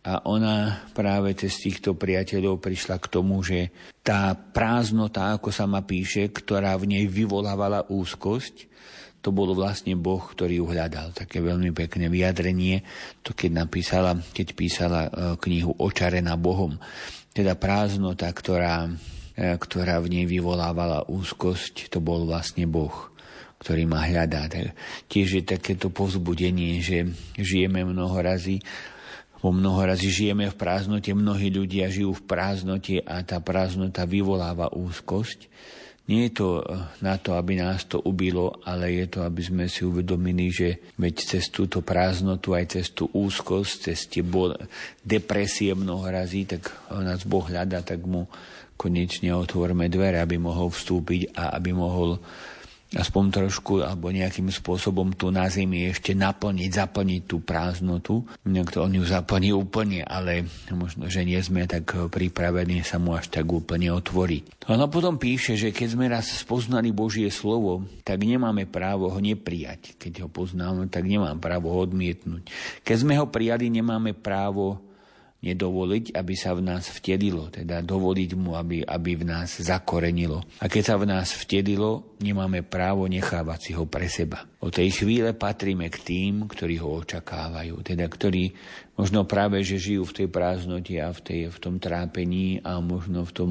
[0.00, 3.68] a ona práve cez týchto priateľov prišla k tomu, že
[4.00, 8.70] tá prázdnota, ako sa ma píše, ktorá v nej vyvolávala úzkosť,
[9.20, 11.12] to bol vlastne Boh, ktorý ju hľadal.
[11.12, 12.80] Také veľmi pekné vyjadrenie,
[13.20, 15.10] to keď napísala, keď písala e,
[15.44, 16.80] knihu Očarená Bohom.
[17.36, 18.88] Teda prázdnota, ktorá,
[19.36, 23.09] e, ktorá v nej vyvolávala úzkosť, to bol vlastne Boh
[23.60, 24.48] ktorý ma hľadá.
[24.48, 24.72] Tak
[25.06, 28.58] tiež je takéto povzbudenie, že žijeme mnoho razy
[29.40, 34.68] vo mnoho razy žijeme v prázdnote, mnohí ľudia žijú v prázdnote a tá prázdnota vyvoláva
[34.68, 35.48] úzkosť
[36.10, 36.48] Nie je to
[37.00, 41.14] na to, aby nás to ubilo, ale je to, aby sme si uvedomili, že veď
[41.22, 44.52] cez túto prázdnotu, aj cez tú úzkosť, cez tie bol,
[45.06, 48.26] depresie mnoho razí, tak nás Boh hľada, tak mu
[48.74, 52.18] konečne otvorme dvere, aby mohol vstúpiť a aby mohol
[52.90, 58.26] aspoň trošku alebo nejakým spôsobom tu na zemi ešte naplniť, zaplniť tú prázdnotu.
[58.42, 63.30] Niekto on ju zaplní úplne, ale možno, že nie sme tak pripravení sa mu až
[63.30, 64.66] tak úplne otvoriť.
[64.66, 69.18] A no potom píše, že keď sme raz spoznali Božie slovo, tak nemáme právo ho
[69.22, 69.94] neprijať.
[69.94, 72.50] Keď ho poznáme, tak nemám právo ho odmietnúť.
[72.82, 74.89] Keď sme ho prijali, nemáme právo
[75.40, 80.44] nedovoliť, aby sa v nás vtedilo, teda dovoliť mu, aby, aby v nás zakorenilo.
[80.60, 84.44] A keď sa v nás vtedilo, nemáme právo nechávať si ho pre seba.
[84.60, 88.52] O tej chvíle patríme k tým, ktorí ho očakávajú, teda ktorí
[89.00, 93.24] možno práve, že žijú v tej prázdnote a v, tej, v tom trápení a možno
[93.24, 93.50] v tom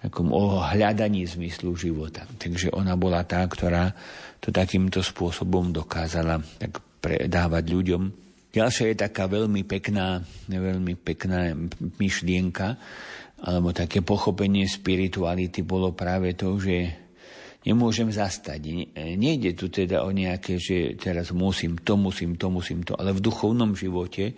[0.00, 2.24] takom ohľadaní zmyslu života.
[2.40, 3.92] Takže ona bola tá, ktorá
[4.40, 8.02] to takýmto spôsobom dokázala tak predávať ľuďom
[8.50, 10.18] Ďalšia je taká veľmi pekná,
[10.50, 11.54] veľmi pekná
[12.02, 12.74] myšlienka,
[13.46, 16.90] alebo také pochopenie spirituality bolo práve to, že
[17.62, 18.90] nemôžem zastať.
[19.16, 23.22] Nejde tu teda o nejaké, že teraz musím to, musím to, musím to, ale v
[23.22, 24.34] duchovnom živote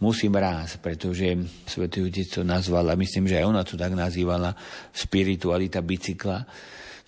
[0.00, 1.36] musím rásť, pretože
[1.68, 4.56] Svetý Otec to nazval, myslím, že aj ona to tak nazývala,
[4.94, 6.46] spiritualita bicykla,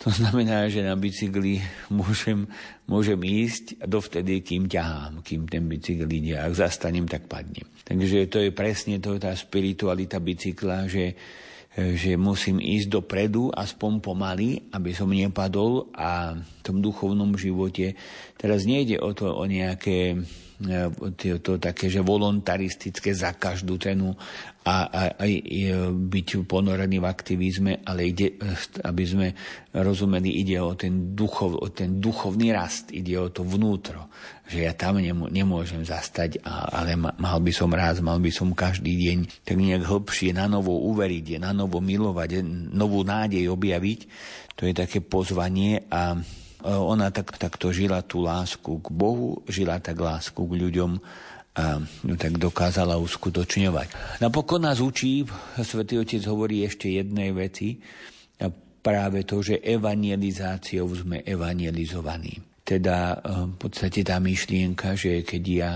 [0.02, 2.50] to znamená, že na bicykli môžem,
[2.90, 6.34] môžem ísť dovtedy, kým ťahám, kým ten bicykel ide.
[6.34, 7.64] Ak zastanem, tak padnem.
[7.86, 11.14] Takže to je presne to, tá spiritualita bicykla, že,
[11.78, 17.94] že musím ísť dopredu, aspoň pomaly, aby som nepadol a v tom duchovnom živote
[18.34, 20.18] teraz nejde o to, o nejaké
[21.18, 24.14] to, to také, že voluntaristické za každú cenu
[24.62, 25.26] a, a, a
[25.90, 28.38] byť ponorený v aktivizme, ale ide,
[28.86, 29.28] aby sme
[29.74, 34.06] rozumeli, ide o ten, duchov, o ten duchovný rast, ide o to vnútro,
[34.46, 39.18] že ja tam nemôžem zastať, ale mal by som raz, mal by som každý deň
[39.42, 44.00] tak nejak hlbšie na novo uveriť, na novo milovať, novú nádej objaviť,
[44.54, 46.22] to je také pozvanie a
[46.64, 51.02] ona tak, takto žila tú lásku k Bohu, žila tak lásku k ľuďom
[51.52, 54.18] a ju tak dokázala uskutočňovať.
[54.24, 55.28] Napokon nás učí,
[55.60, 57.76] Svetý Otec hovorí ešte jednej veci,
[58.40, 58.48] a
[58.80, 62.40] práve to, že evangelizáciou sme evangelizovaní.
[62.64, 65.72] Teda eh, v podstate tá myšlienka, že keď ja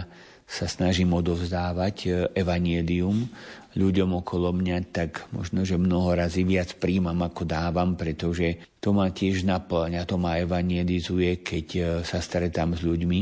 [0.46, 3.28] sa snažím odovzdávať eh, evanielium
[3.76, 9.12] ľuďom okolo mňa, tak možno, že mnoho razy viac príjmam, ako dávam, pretože to ma
[9.12, 13.20] tiež naplňa, to ma evangelizuje, keď e, sa stretám s ľuďmi,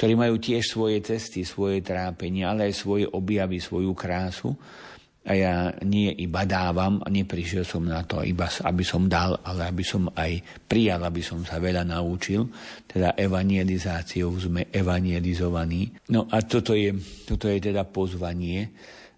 [0.00, 4.56] ktorí majú tiež svoje cesty, svoje trápenia, ale aj svoje objavy, svoju krásu.
[5.22, 9.70] A ja nie iba dávam, a neprišiel som na to, iba aby som dal, ale
[9.70, 12.50] aby som aj prijal, aby som sa veľa naučil.
[12.90, 15.94] Teda evangelizáciou sme evangelizovaní.
[16.10, 16.90] No a toto je,
[17.22, 18.74] toto je teda pozvanie,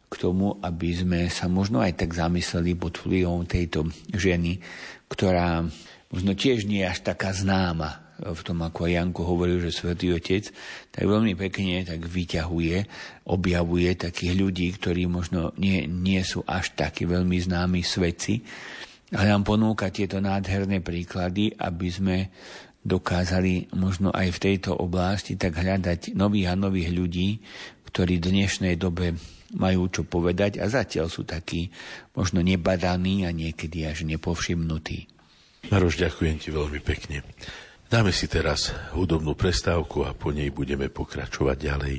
[0.09, 4.63] k tomu, aby sme sa možno aj tak zamysleli pod vplyvom tejto ženy,
[5.11, 5.67] ktorá
[6.13, 10.55] možno tiež nie je až taká známa v tom, ako Janko hovoril, že Svetý Otec,
[10.95, 12.77] tak veľmi pekne tak vyťahuje,
[13.27, 18.47] objavuje takých ľudí, ktorí možno nie, nie sú až takí veľmi známi svedci,
[19.11, 22.17] ale nám ponúka tieto nádherné príklady, aby sme
[22.85, 27.29] dokázali možno aj v tejto oblasti tak hľadať nových a nových ľudí,
[27.91, 29.17] ktorí v dnešnej dobe
[29.55, 31.71] majú čo povedať a zatiaľ sú takí
[32.13, 35.09] možno nebadaní a niekedy až nepovšimnutí.
[35.73, 37.25] Maroš, ďakujem ti veľmi pekne.
[37.89, 41.97] Dáme si teraz hudobnú prestávku a po nej budeme pokračovať ďalej.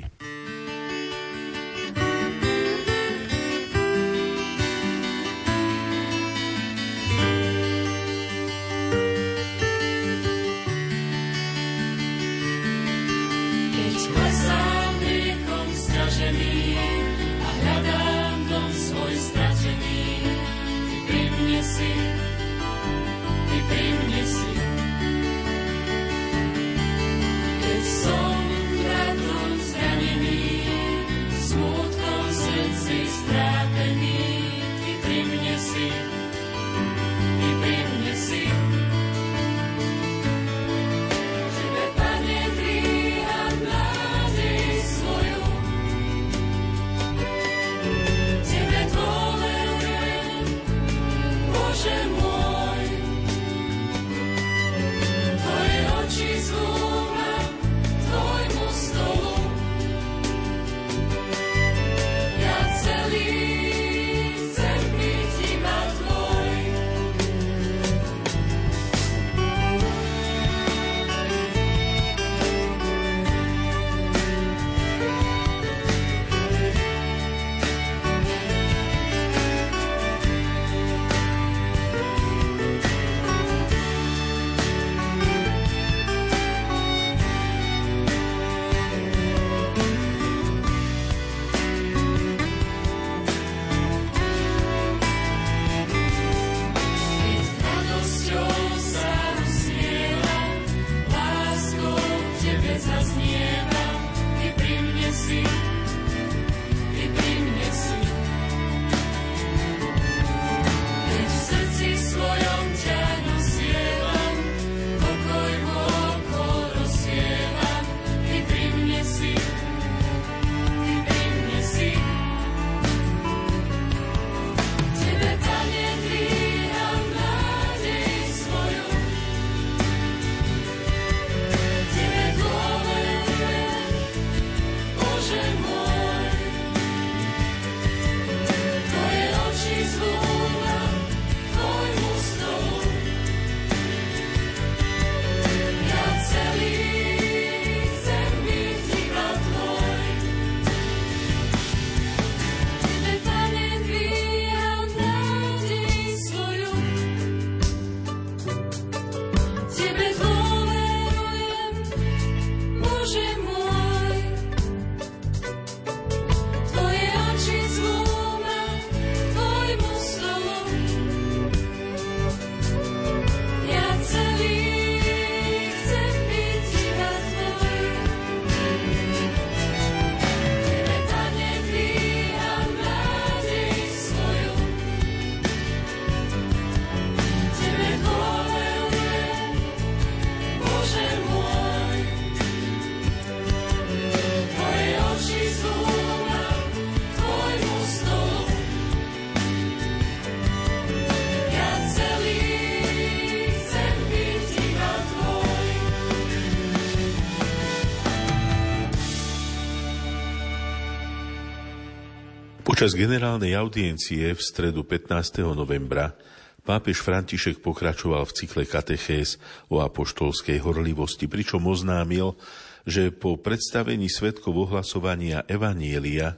[212.86, 215.41] Počas generálnej audiencie v stredu 15.
[215.57, 216.13] novembra
[216.61, 219.41] pápež František pokračoval v cykle katechéz
[219.73, 222.38] o apoštolskej horlivosti, pričom oznámil,
[222.86, 226.38] že po predstavení svetkov ohlasovania Evanielia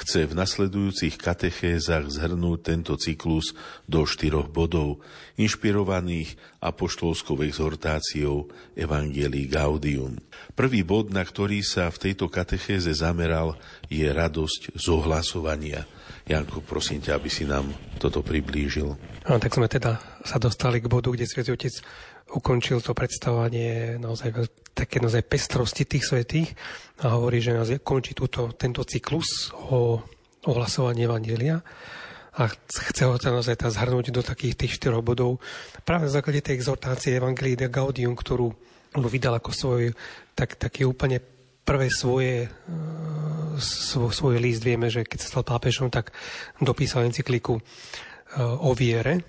[0.00, 3.52] chce v nasledujúcich katechézach zhrnúť tento cyklus
[3.84, 5.04] do štyroch bodov,
[5.36, 6.34] inšpirovaných
[6.64, 10.16] apoštolskou exhortáciou Evangelii Gaudium.
[10.56, 13.60] Prvý bod, na ktorý sa v tejto katechéze zameral,
[13.92, 15.84] je radosť z ohlasovania.
[16.24, 18.96] Janko, prosím ťa, aby si nám toto priblížil.
[19.26, 21.74] No, tak sme teda sa dostali k bodu, kde Svetý Otec
[22.30, 24.30] ukončil to predstavovanie naozaj
[24.74, 26.50] také naozaj pestrosti tých svetých
[27.02, 30.00] a hovorí, že nás končí túto, tento cyklus o
[30.46, 31.60] ohlasovaní Evangelia
[32.40, 35.42] a chce ho teda naozaj zhrnúť do takých tých štyroch bodov.
[35.82, 38.48] Práve v základe tej exhortácie Evangelii de Gaudium, ktorú
[38.96, 39.82] on vydal ako svoj
[40.34, 41.20] tak, taký úplne
[41.66, 42.48] prvé svoje, e,
[43.60, 44.64] svoj, svoj list.
[44.64, 46.10] Vieme, že keď sa stal pápežom, tak
[46.58, 47.62] dopísal encykliku e,
[48.42, 49.22] o viere, e,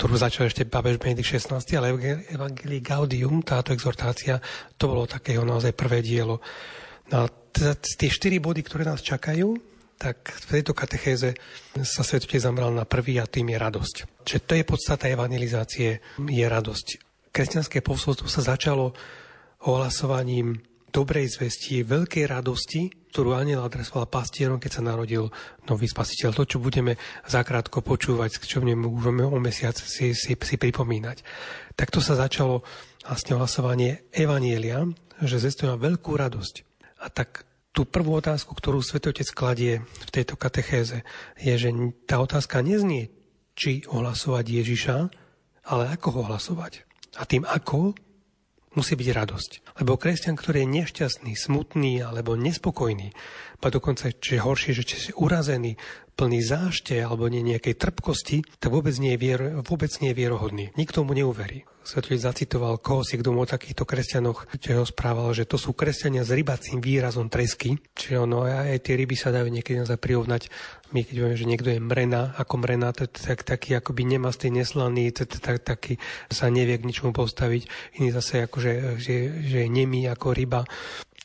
[0.00, 1.92] ktorú začal ešte pápež Benedikt XVI, ale
[2.32, 4.40] Evangelii Gaudium, táto exhortácia,
[4.80, 6.40] to bolo také jeho naozaj prvé dielo.
[7.12, 9.60] No a teda tie štyri body, ktoré nás čakajú,
[10.00, 11.36] tak v tejto katechéze
[11.84, 13.96] sa svetotec zamral na prvý a tým je radosť.
[14.24, 16.86] Čiže to je podstata evangelizácie, je radosť.
[17.28, 18.96] Kresťanské posolstvo sa začalo
[19.68, 25.30] ohlasovaním dobrej zvesti, veľkej radosti, ktorú aniel adresoval pastierom, keď sa narodil
[25.66, 26.30] nový spasiteľ.
[26.34, 31.22] To, čo budeme zakrátko počúvať, čo budeme o mesiac si, si, si pripomínať.
[31.74, 32.62] Takto sa začalo
[33.02, 34.86] vlastne hlasovanie Evanielia,
[35.22, 36.54] že zvestujem veľkú radosť.
[37.02, 41.06] A tak tú prvú otázku, ktorú Svetotec kladie v tejto katechéze,
[41.38, 41.70] je, že
[42.06, 43.10] tá otázka neznie,
[43.54, 44.96] či ohlasovať Ježiša,
[45.70, 46.82] ale ako ho hlasovať.
[47.18, 47.94] A tým ako
[48.74, 49.50] musí byť radosť.
[49.82, 53.10] Lebo kresťan, ktorý je nešťastný, smutný alebo nespokojný,
[53.60, 55.76] pa dokonca, či je horšie, že či je urazený,
[56.20, 60.64] plný zášte alebo nie nejakej trpkosti, tak vôbec nie je, vier, vôbec nie je vierohodný.
[60.76, 61.64] Nikto mu neuverí.
[61.80, 65.72] Svetlič zacitoval koho si, kto mu o takýchto kresťanoch čo ho správal, že to sú
[65.72, 67.80] kresťania s rybacím výrazom tresky.
[67.96, 70.52] Čiže ono, aj tie ryby sa dajú niekedy naozaj prirovnať.
[70.92, 75.08] My keď vieme, že niekto je mrena, ako mrena, to tak, taký akoby nemastý, neslaný,
[75.16, 75.96] to tak, taký
[76.28, 77.96] sa nevie k ničomu postaviť.
[77.96, 80.68] Iný zase akože, že, že je nemý ako ryba.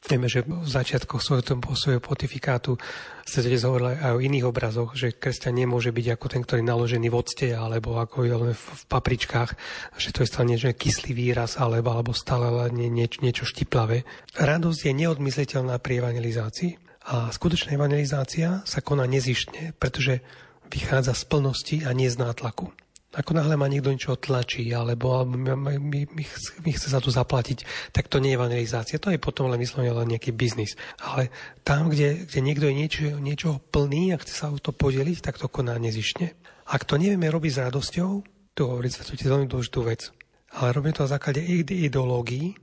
[0.06, 1.42] Vieme, že v začiatkoch svojho,
[1.74, 2.78] svojho pontifikátu
[3.26, 6.70] sa tiež hovoril aj o iných obrazoch, že kresťan nemôže byť ako ten, ktorý je
[6.70, 9.58] naložený v octe alebo ako v, v papričkách,
[9.98, 14.06] že to je stále niečo kyslý výraz alebo, alebo stále nie, niečo, niečo štiplavé.
[14.38, 20.22] Radosť je neodmysliteľná pri evangelizácii a skutočná evangelizácia sa koná nezištne, pretože
[20.70, 22.70] vychádza z plnosti a nie z nátlaku.
[23.16, 26.24] Ako náhle ma niekto niečo tlačí, alebo, alebo mi, mi,
[26.64, 29.96] mi chce za to zaplatiť, tak to nie je evangelizácia, to je potom len vyslovene
[29.96, 30.76] len nejaký biznis.
[31.00, 31.32] Ale
[31.64, 35.40] tam, kde, kde niekto je niečo, niečo plný a chce sa o to podeliť, tak
[35.40, 36.36] to koná nezišne.
[36.68, 38.10] Ak to nevieme robiť s radosťou,
[38.56, 40.12] to hovorí sa to je veľmi dôležitú vec.
[40.56, 42.56] Ale robíme to na základe ideológií,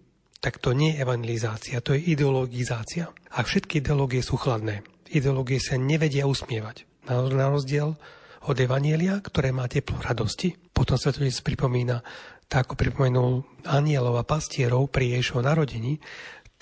[0.42, 3.08] tak to nie je evangelizácia, to je ideologizácia.
[3.32, 4.82] A všetky ideológie sú chladné.
[5.12, 6.88] Ideológie sa nevedia usmievať.
[7.06, 7.94] Na rozdiel
[8.48, 10.54] od Evanielia, ktoré má teplo radosti.
[10.72, 11.12] Potom to
[11.44, 12.02] pripomína,
[12.50, 16.02] tak ako pripomenul anielov a pastierov pri Ježišovom narodení,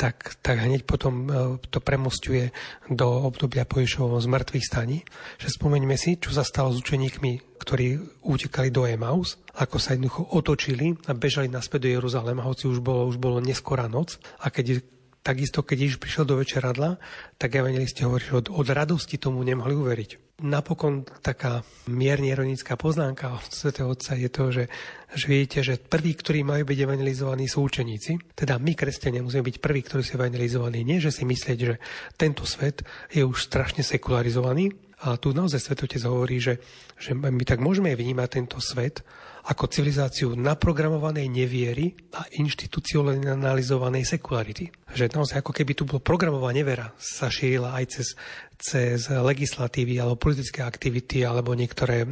[0.00, 1.28] tak, tak hneď potom e,
[1.68, 2.56] to premostuje
[2.88, 5.04] do obdobia po Ježišovom zmrtvých staní.
[5.36, 10.24] Že spomeňme si, čo sa stalo s učeníkmi, ktorí utekali do Emaus, ako sa jednoducho
[10.32, 14.16] otočili a bežali naspäť do Jeruzalema, hoci už bolo, už bolo neskorá noc.
[14.40, 14.80] A keď
[15.20, 16.96] Takisto, keď Ježiš prišiel do večeradla,
[17.36, 20.29] tak evangelisti hovorí, že od, od radosti tomu nemohli uveriť.
[20.40, 21.60] Napokon taká
[21.92, 23.76] mierne ironická poznámka od Sv.
[23.84, 24.64] Otca je to, že,
[25.12, 28.32] že viete, že prví, ktorí majú byť evangelizovaní, sú učeníci.
[28.32, 30.80] Teda my, kresťania, musíme byť prví, ktorí sú evangelizovaní.
[30.80, 31.76] Nie, že si myslieť, že
[32.16, 32.80] tento svet
[33.12, 36.60] je už strašne sekularizovaný, a tu naozaj Svetotec hovorí, že,
[37.00, 39.00] že my tak môžeme vnímať tento svet
[39.48, 44.68] ako civilizáciu naprogramovanej neviery a inštitucionalizovanej sekularity.
[44.92, 48.12] Že naozaj ako keby tu bolo programová nevera sa šírila aj cez,
[48.60, 52.08] cez legislatívy alebo politické aktivity alebo niektoré e,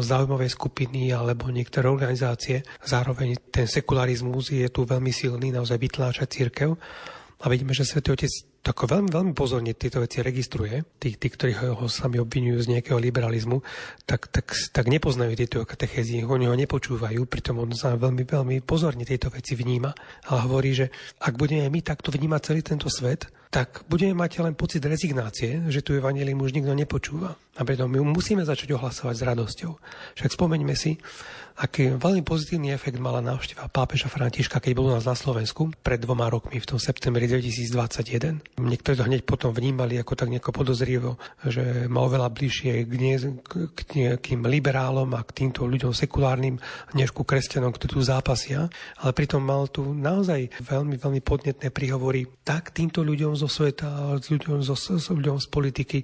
[0.00, 2.64] zaujímavé skupiny alebo niektoré organizácie.
[2.80, 6.72] Zároveň ten sekularizmus je tu veľmi silný, naozaj vytláča církev.
[7.40, 10.84] A vidíme, že Svetý Otec tako veľmi, veľmi pozorne tieto veci registruje.
[11.00, 13.64] Tí, tí ktorí ho, ho sami obvinujú z nejakého liberalizmu,
[14.04, 19.08] tak, tak, tak nepoznajú tieto katechézy, oni ho nepočúvajú, pritom on sa veľmi, veľmi pozorne
[19.08, 19.90] tieto veci vníma.
[20.28, 20.92] A hovorí, že
[21.24, 25.82] ak budeme my takto vnímať celý tento svet, tak budeme mať len pocit rezignácie, že
[25.82, 27.34] tu evanelium už nikto nepočúva.
[27.58, 29.72] A preto my musíme začať ohlasovať s radosťou.
[30.14, 31.02] Však spomeňme si,
[31.60, 36.00] aký veľmi pozitívny efekt mala návšteva pápeža Františka, keď bol u nás na Slovensku pred
[36.00, 38.56] dvoma rokmi v tom septembri 2021.
[38.56, 43.16] Niektorí to hneď potom vnímali ako tak nejako podozrivo, že má oveľa bližšie k, nie,
[43.76, 46.56] k nejakým liberálom a k týmto ľuďom sekulárnym,
[46.96, 48.72] než ku kresťanom, ktorí tu zápasia.
[48.96, 54.64] Ale pritom mal tu naozaj veľmi, veľmi podnetné príhovory tak týmto ľuďom zo sveta, ľuďom,
[54.64, 54.76] zo,
[55.12, 55.98] ľuďom z politiky,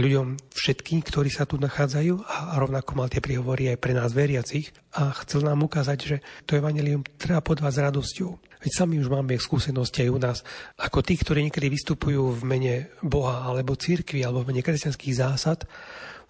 [0.00, 4.72] ľuďom všetkým, ktorí sa tu nachádzajú a rovnako mal tie príhovory aj pre nás veriacich
[4.96, 6.16] a chcel nám ukázať, že
[6.48, 8.30] to evanelium treba podávať s radosťou.
[8.64, 10.38] Veď sami už máme skúsenosti aj u nás,
[10.80, 12.74] ako tí, ktorí niekedy vystupujú v mene
[13.04, 15.68] Boha alebo církvy alebo v mene kresťanských zásad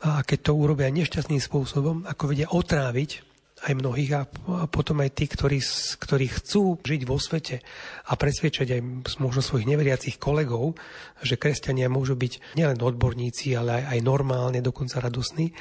[0.02, 4.22] a keď to urobia nešťastným spôsobom, ako vedia otráviť aj mnohých a
[4.68, 5.64] potom aj tí, ktorí,
[5.96, 7.64] ktorí chcú žiť vo svete
[8.04, 8.80] a presvedčať aj
[9.16, 10.76] možno svojich neveriacich kolegov,
[11.24, 15.56] že kresťania môžu byť nielen odborníci, ale aj, aj normálne, dokonca radosní,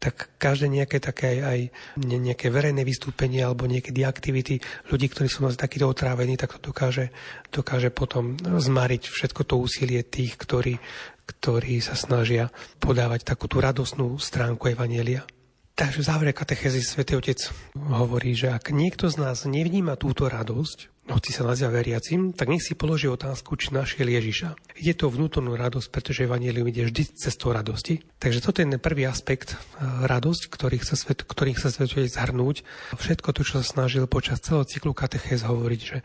[0.00, 1.60] tak každé nejaké také aj, aj
[2.00, 7.12] nejaké verejné vystúpenie alebo niekedy aktivity ľudí, ktorí sú nás takýto otrávení, tak to dokáže,
[7.52, 10.80] dokáže potom zmariť všetko to úsilie tých, ktorí,
[11.28, 12.48] ktorí sa snažia
[12.80, 15.28] podávať takú tú radosnú stránku Evanielia.
[15.76, 17.40] Takže v závere katechézy Svetý Otec
[17.76, 22.62] hovorí, že ak niekto z nás nevníma túto radosť, hoci sa nazýva veriacim, tak nech
[22.62, 24.78] si položí otázku, či našiel Ježiša.
[24.78, 28.00] Ide to vnútornú radosť, pretože Evangelium ide vždy cestou radosti.
[28.22, 32.62] Takže toto je ten prvý aspekt, e, radosť, ktorý chce svet, ktorý chce svet zhrnúť.
[32.94, 35.98] Všetko to, čo sa snažil počas celého cyklu katechéz hovoriť, že,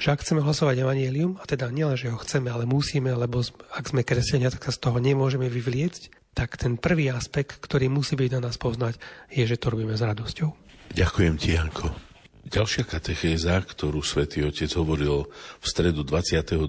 [0.00, 3.44] že ak chceme hlasovať Evangelium, a teda nielen, že ho chceme, ale musíme, lebo
[3.76, 8.12] ak sme kresťania, tak sa z toho nemôžeme vyvliecť, tak ten prvý aspekt, ktorý musí
[8.12, 9.00] byť na nás poznať,
[9.32, 10.52] je, že to robíme s radosťou.
[10.92, 12.05] Ďakujem ti, Janko.
[12.46, 15.26] Ďalšia katechéza, ktorú svätý Otec hovoril
[15.58, 16.62] v stredu 22.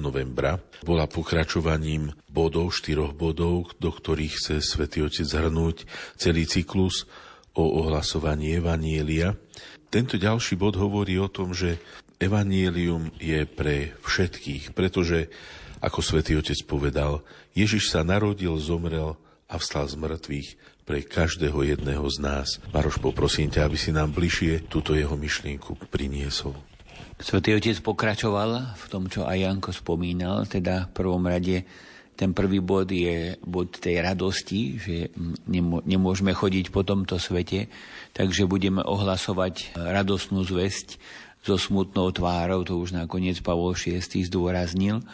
[0.00, 5.84] novembra, bola pokračovaním bodov, štyroch bodov, do ktorých chce svätý Otec zhrnúť
[6.16, 7.04] celý cyklus
[7.52, 9.36] o ohlasovaní Evanielia.
[9.92, 11.76] Tento ďalší bod hovorí o tom, že
[12.16, 15.28] Evanielium je pre všetkých, pretože,
[15.84, 17.20] ako svätý Otec povedal,
[17.52, 20.48] Ježiš sa narodil, zomrel a vstal z mŕtvych
[20.88, 22.48] pre každého jedného z nás.
[22.72, 26.56] Maroš, poprosím ťa, aby si nám bližšie túto jeho myšlienku priniesol.
[27.20, 31.68] Svetý Otec pokračoval v tom, čo aj Janko spomínal, teda v prvom rade
[32.16, 35.12] ten prvý bod je bod tej radosti, že
[35.84, 37.68] nemôžeme chodiť po tomto svete,
[38.16, 40.98] takže budeme ohlasovať radosnú zväzť
[41.44, 45.04] so smutnou tvárou, to už nakoniec Pavol VI zdôraznil,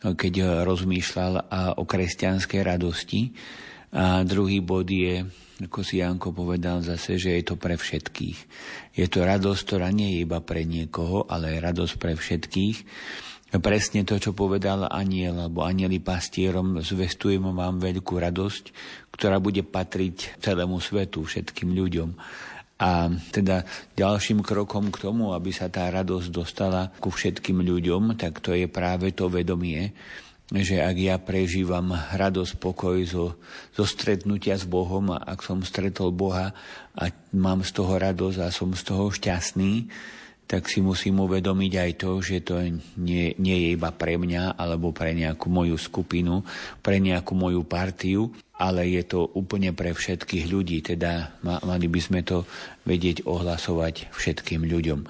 [0.00, 3.34] keď rozmýšľal o kresťanskej radosti.
[3.94, 5.22] A druhý bod je,
[5.62, 8.38] ako si Janko povedal zase, že je to pre všetkých.
[8.98, 12.76] Je to radosť, ktorá nie je iba pre niekoho, ale je radosť pre všetkých.
[13.54, 18.64] Presne to, čo povedal aniel, alebo anieli pastierom, zvestujeme vám veľkú radosť,
[19.14, 22.18] ktorá bude patriť celému svetu, všetkým ľuďom.
[22.82, 23.62] A teda
[23.94, 28.66] ďalším krokom k tomu, aby sa tá radosť dostala ku všetkým ľuďom, tak to je
[28.66, 29.94] práve to vedomie,
[30.52, 33.26] že ak ja prežívam radosť, pokoj zo,
[33.72, 36.52] zo stretnutia s Bohom a ak som stretol Boha
[36.92, 39.88] a mám z toho radosť a som z toho šťastný,
[40.44, 42.60] tak si musím uvedomiť aj to, že to
[43.00, 46.44] nie, nie je iba pre mňa alebo pre nejakú moju skupinu,
[46.84, 48.28] pre nejakú moju partiu,
[48.60, 52.44] ale je to úplne pre všetkých ľudí, teda mali by sme to
[52.84, 55.08] vedieť ohlasovať všetkým ľuďom.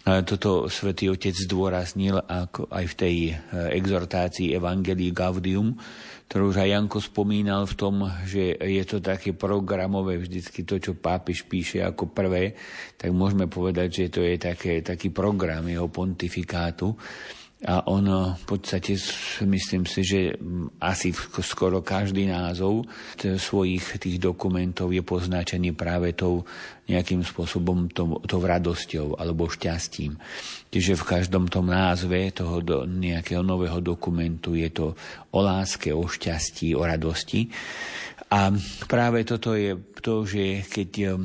[0.00, 3.32] Toto svätý Otec zdôraznil ako aj v tej e,
[3.76, 5.76] exhortácii Evangelii Gaudium,
[6.24, 7.94] ktorú už aj Janko spomínal v tom,
[8.24, 12.56] že je to také programové, vždycky to, čo pápež píše ako prvé,
[12.96, 16.96] tak môžeme povedať, že to je také, taký program jeho pontifikátu.
[17.60, 18.96] A ono v podstate,
[19.44, 20.32] myslím si, že
[20.80, 21.12] asi
[21.44, 22.88] skoro každý názov
[23.20, 26.48] svojich tých dokumentov je poznačený práve tou
[26.88, 30.16] nejakým spôsobom tou, radosťou alebo šťastím.
[30.72, 34.96] Čiže v každom tom názve toho do, nejakého nového dokumentu je to
[35.36, 37.44] o láske, o šťastí, o radosti.
[38.32, 38.48] A
[38.88, 41.20] práve toto je to, že keď,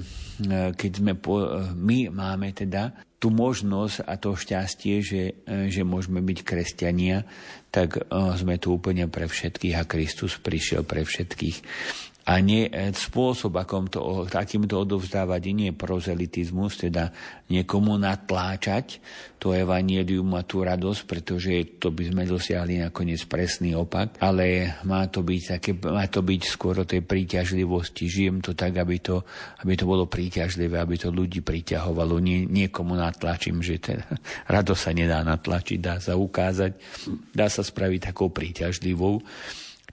[0.75, 6.21] keď sme po, my máme teda tú možnosť a to šťastie, že, e, že môžeme
[6.21, 7.25] byť kresťania,
[7.73, 8.01] tak e,
[8.37, 11.57] sme tu úplne pre všetkých a Kristus prišiel pre všetkých
[12.25, 17.13] a nie e, spôsob, akom to, takýmto odovzdávať, nie je prozelitizmus, teda
[17.53, 18.97] niekomu natláčať
[19.37, 25.05] to evanielium a tú radosť, pretože to by sme dosiahli nakoniec presný opak, ale má
[25.05, 28.09] to byť, také, má to byť skôr o tej príťažlivosti.
[28.09, 29.21] Žijem to tak, aby to,
[29.61, 32.17] aby to bolo príťažlivé, aby to ľudí priťahovalo.
[32.17, 34.01] Nie, niekomu natlačím, že teda
[34.55, 36.73] radosť sa nedá natlačiť, dá sa ukázať,
[37.37, 39.21] dá sa spraviť takou príťažlivou.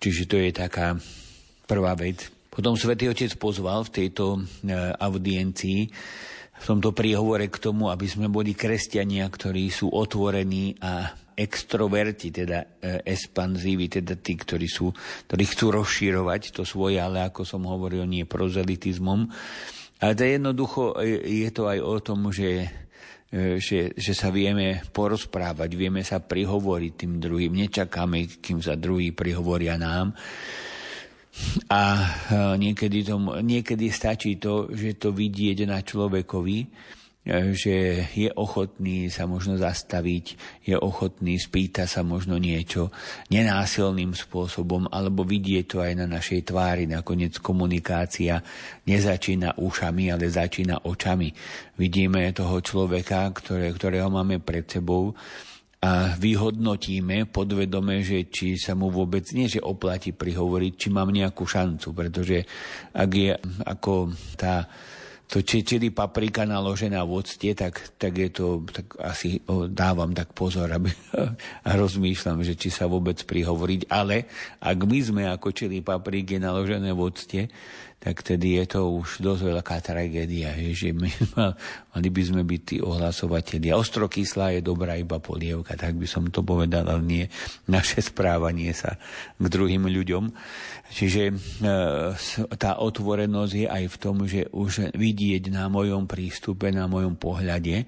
[0.00, 0.96] Čiže to je taká
[1.72, 2.28] prvá vec.
[2.52, 4.40] Potom svätý Otec pozval v tejto e,
[5.00, 5.80] audiencii
[6.62, 12.76] v tomto príhovore k tomu, aby sme boli kresťania, ktorí sú otvorení a extroverti, teda
[12.78, 14.92] e, expanzívi, teda tí, ktorí, sú,
[15.26, 19.32] ktorí chcú rozširovať to svoje, ale ako som hovoril, nie prozelitizmom.
[20.04, 21.18] Ale to jednoducho e,
[21.48, 22.68] je to aj o tom, že
[23.32, 29.80] že, že sa vieme porozprávať, vieme sa prihovoriť tým druhým, nečakáme, kým sa druhý prihovoria
[29.80, 30.12] nám.
[31.72, 31.80] A
[32.60, 36.66] niekedy, to, niekedy stačí to, že to vidieť na človekovi, e,
[37.56, 40.36] že je ochotný sa možno zastaviť,
[40.68, 42.92] je ochotný spýtať sa možno niečo
[43.32, 46.84] nenásilným spôsobom, alebo vidieť to aj na našej tvári.
[46.84, 48.44] Nakoniec komunikácia
[48.84, 51.32] nezačína ušami, ale začína očami.
[51.80, 55.16] Vidíme toho človeka, ktoré, ktorého máme pred sebou,
[55.82, 61.42] a vyhodnotíme podvedome, že či sa mu vôbec nie, že oplatí prihovoriť, či mám nejakú
[61.42, 62.46] šancu, pretože
[62.94, 63.34] ak je
[63.66, 64.70] ako tá
[65.32, 69.40] to čili paprika naložená v octe, tak, tak je to, tak asi
[69.72, 70.92] dávam tak pozor aby,
[71.66, 73.88] a rozmýšľam, že či sa vôbec prihovoriť.
[73.88, 74.28] Ale
[74.60, 77.48] ak my sme ako čili papriky naložené v octe,
[78.02, 81.06] tak tedy je to už dosť veľká tragédia, že my
[81.94, 83.70] mali by sme byť tí ohlasovateľi.
[83.70, 87.24] Ostrokyslá je dobrá iba polievka, tak by som to povedal, ale nie
[87.70, 88.98] naše správanie sa
[89.38, 90.34] k druhým ľuďom.
[90.92, 91.34] Čiže e,
[92.58, 97.76] tá otvorenosť je aj v tom, že už vidieť na mojom prístupe, na mojom pohľade
[97.80, 97.84] e,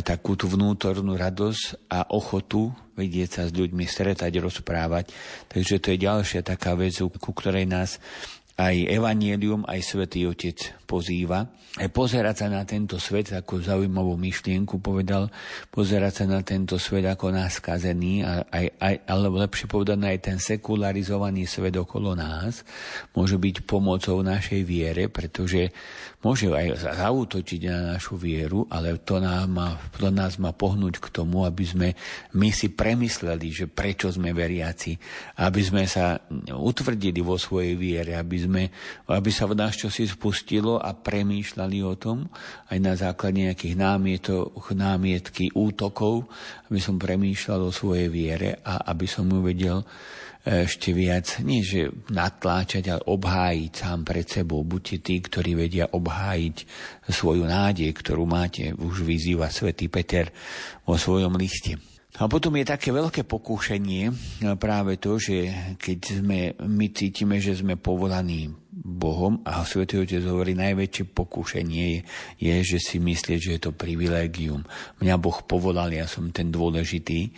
[0.00, 5.10] takú tú vnútornú radosť a ochotu vidieť sa s ľuďmi, stretať, rozprávať.
[5.50, 7.98] Takže to je ďalšia taká vec, ku ktorej nás
[8.54, 11.48] aj Evangelium, aj Svetý Otec pozýva.
[11.74, 15.32] Aj pozerať sa na tento svet, ako zaujímavú myšlienku povedal,
[15.74, 20.38] pozerať sa na tento svet ako náskazený, a aj, aj, alebo lepšie povedané, aj ten
[20.38, 22.62] sekularizovaný svet okolo nás
[23.16, 25.74] môže byť pomocou našej viere, pretože
[26.24, 31.12] môže aj zautočiť na našu vieru, ale to nás, má, to nás má pohnúť k
[31.12, 31.88] tomu, aby sme
[32.32, 34.96] my si premysleli, že prečo sme veriaci,
[35.44, 36.16] aby sme sa
[36.48, 38.62] utvrdili vo svojej viere, aby, sme,
[39.10, 42.30] aby sa v nás čosi spustilo a premýšľali o tom,
[42.70, 46.26] aj na základe nejakých námietok, námietky, útokov,
[46.70, 49.82] aby som premýšľal o svojej viere a aby som ju vedel
[50.44, 54.60] ešte viac, nie že natláčať, ale obhájiť sám pred sebou.
[54.60, 56.56] Buďte tí, ktorí vedia obhájiť
[57.08, 60.28] svoju nádej, ktorú máte, už vyzýva svätý Peter
[60.84, 61.93] vo svojom liste.
[62.14, 64.14] A potom je také veľké pokúšenie
[64.62, 70.54] práve to, že keď sme, my cítime, že sme povolaní Bohom a Svetý Otec hovorí,
[70.54, 72.00] najväčšie pokúšenie je,
[72.38, 74.62] je, že si myslieť, že je to privilégium.
[75.02, 77.34] Mňa Boh povolal, ja som ten dôležitý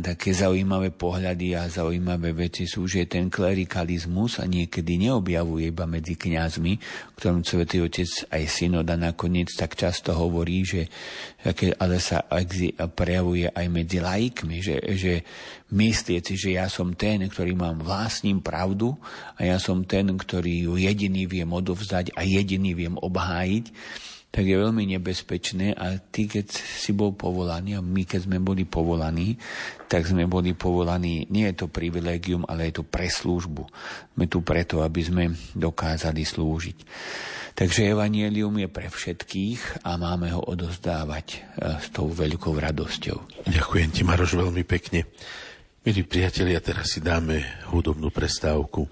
[0.00, 6.16] také zaujímavé pohľady a zaujímavé veci sú, že ten klerikalizmus sa niekedy neobjavuje iba medzi
[6.16, 6.80] kňazmi,
[7.20, 10.88] ktorom Svetý Otec aj synoda nakoniec tak často hovorí, že
[11.76, 12.24] ale sa
[12.96, 15.20] prejavuje aj medzi laikmi, že, že
[15.68, 18.96] myslieť si, že ja som ten, ktorý mám vlastním pravdu
[19.36, 23.68] a ja som ten, ktorý ju jediný viem odovzdať a jediný viem obhájiť,
[24.32, 28.64] tak je veľmi nebezpečné a ty, keď si bol povolaný a my, keď sme boli
[28.64, 29.36] povolaní,
[29.92, 33.68] tak sme boli povolaní, nie je to privilegium, ale je to pre službu.
[34.16, 36.78] Sme tu preto, aby sme dokázali slúžiť.
[37.52, 41.38] Takže evanielium je pre všetkých a máme ho odozdávať e,
[41.84, 43.44] s tou veľkou radosťou.
[43.44, 45.04] Ďakujem ti, Maroš, veľmi pekne.
[45.84, 48.88] Milí priatelia, teraz si dáme hudobnú prestávku.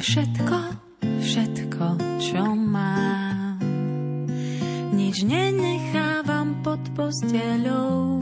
[0.00, 0.58] Dávam všetko,
[1.20, 1.86] všetko,
[2.24, 3.60] čo mám.
[4.96, 8.16] Nič nenechávam pod posteľou,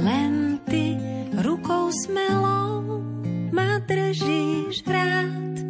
[0.00, 0.96] len ty
[1.36, 2.96] rukou smelou
[3.52, 5.60] ma držíš rád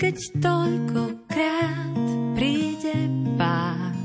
[0.00, 2.00] keď toľkokrát
[2.32, 2.96] príde
[3.36, 4.00] pád.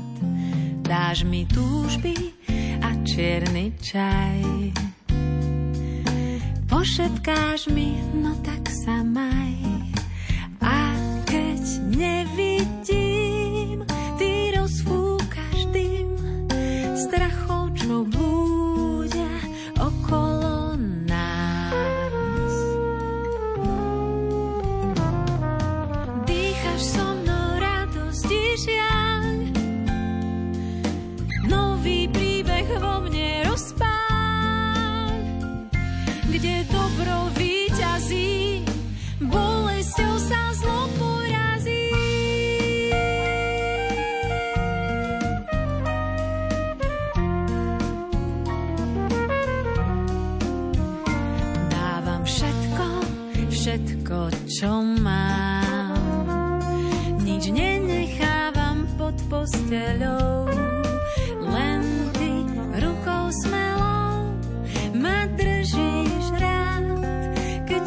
[0.84, 2.36] Dáš mi túžby
[2.84, 4.44] a čierny čaj.
[6.68, 8.69] Pošetkáš mi, no tak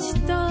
[0.03, 0.42] keď toľkokrát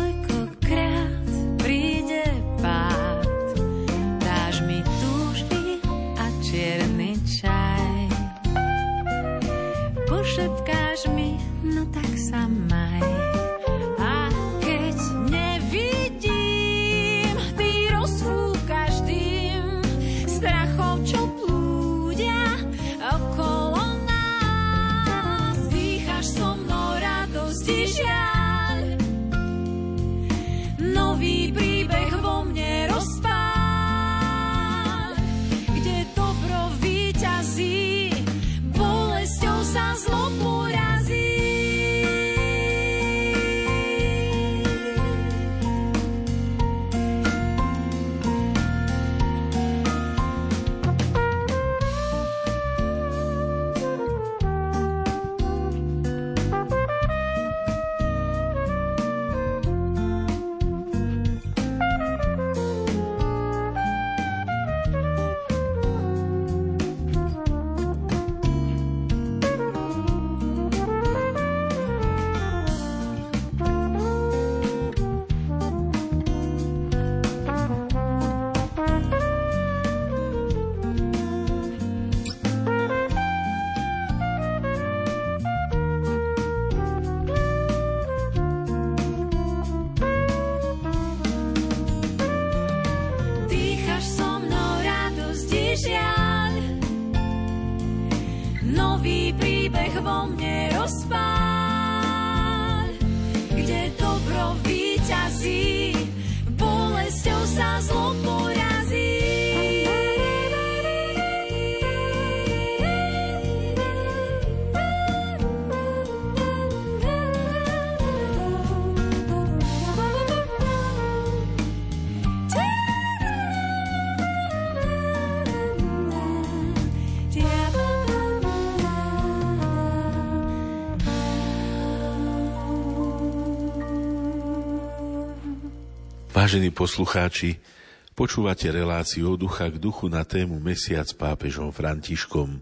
[136.53, 137.65] Vážení poslucháči,
[138.13, 142.61] počúvate reláciu od ducha k duchu na tému Mesiac s pápežom Františkom.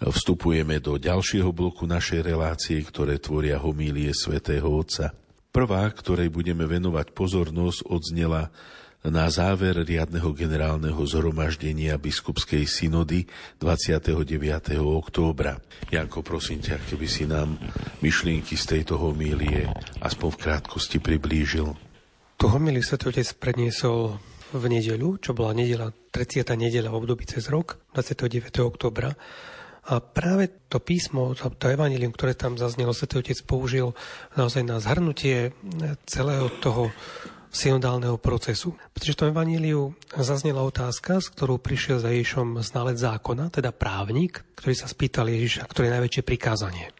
[0.00, 5.12] Vstupujeme do ďalšieho bloku našej relácie, ktoré tvoria homílie svätého Otca.
[5.52, 8.48] Prvá, ktorej budeme venovať pozornosť, odznela
[9.04, 13.28] na záver riadneho generálneho zhromaždenia biskupskej synody
[13.60, 14.24] 29.
[14.80, 15.60] októbra.
[15.92, 17.60] Janko, prosím ťa, keby si nám
[18.00, 19.68] myšlienky z tejto homílie
[20.00, 21.91] aspoň v krátkosti priblížil.
[22.42, 24.18] Tu homily Svetý Otec predniesol
[24.50, 26.42] v nedeľu, čo bola nedela, 30.
[26.42, 28.66] nedeľa v období cez rok, 29.
[28.66, 29.14] oktobra.
[29.86, 33.94] A práve to písmo, to, to evanilium, ktoré tam zaznelo, Svetý Otec použil
[34.34, 35.54] naozaj na zhrnutie
[36.02, 36.90] celého toho
[37.54, 38.74] synodálneho procesu.
[38.90, 44.42] Pretože v tom evaníliu zaznela otázka, s ktorou prišiel za Ježišom znalec zákona, teda právnik,
[44.58, 46.90] ktorý sa spýtal Ježiša, ktoré je najväčšie prikázanie.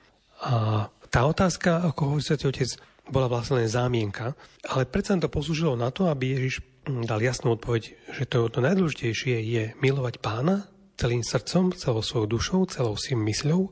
[0.47, 4.39] A tá otázka, ako hovorí Svetý Otec, bola vlastne len zámienka,
[4.69, 9.35] ale predsa to poslúžilo na to, aby Ježiš dal jasnú odpoveď, že to, to najdôležitejšie
[9.43, 10.67] je milovať pána
[10.99, 13.71] celým srdcom, celou svojou dušou, celou si mysľou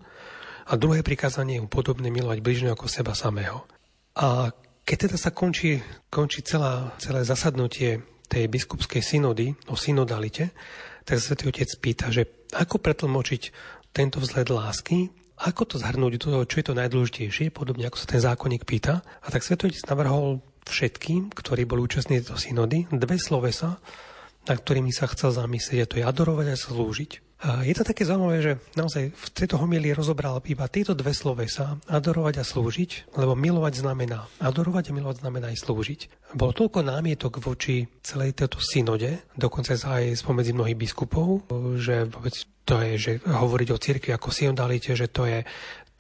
[0.70, 3.66] a druhé prikázanie je podobné milovať bližného ako seba samého.
[4.18, 4.51] A
[4.87, 5.78] keď teda sa končí,
[6.11, 10.55] končí celá, celé zasadnutie tej biskupskej synody o synodalite,
[11.03, 13.43] tak sa Svetý Otec pýta, že ako pretlmočiť
[13.91, 15.11] tento vzhled lásky,
[15.41, 19.01] ako to zhrnúť do toho, čo je to najdôležitejšie, podobne ako sa ten zákonník pýta.
[19.24, 23.80] A tak Svetý Otec navrhol všetkým, ktorí boli účastní tejto synody, dve slovesa,
[24.45, 27.30] na ktorými sa chcel zamyslieť, a to je adorovať a slúžiť.
[27.41, 32.41] Je to také zaujímavé, že naozaj v tejto homilii rozobral iba tieto dve slovesa, adorovať
[32.41, 36.01] a slúžiť, lebo milovať znamená adorovať a milovať znamená aj slúžiť.
[36.36, 41.49] Bolo toľko námietok voči celej tejto synode, dokonca aj spomedzi mnohých biskupov,
[41.80, 42.36] že vôbec
[42.68, 45.41] to je, že hovoriť o cirkvi ako synodalite, že to je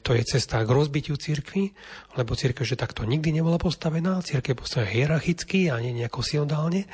[0.00, 1.76] to je cesta k rozbitiu cirkvi,
[2.16, 6.88] lebo cirkev, že takto nikdy nebola postavená, cirkev postavená hierarchicky a nie nejako synodálne,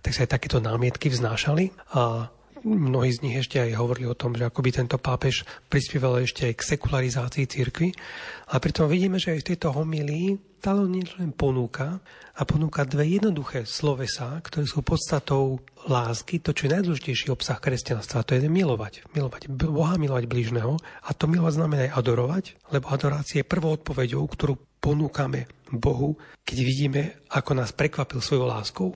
[0.00, 1.76] tak sa aj takéto námietky vznášali.
[1.92, 2.32] A
[2.66, 6.54] mnohí z nich ešte aj hovorili o tom, že akoby tento pápež prispieval ešte aj
[6.58, 7.94] k sekularizácii cirkvi.
[8.50, 12.02] A pritom vidíme, že aj v tejto homílii Talon len ponúka
[12.34, 18.26] a ponúka dve jednoduché slovesa, ktoré sú podstatou lásky, to, čo je najdôležitejší obsah kresťanstva,
[18.26, 19.06] to je milovať.
[19.14, 20.74] Milovať Boha, milovať blížneho.
[21.06, 22.44] A to milovať znamená aj adorovať,
[22.74, 28.88] lebo adorácia je prvou odpoveďou, ktorú ponúkame Bohu, keď vidíme, ako nás prekvapil svojou láskou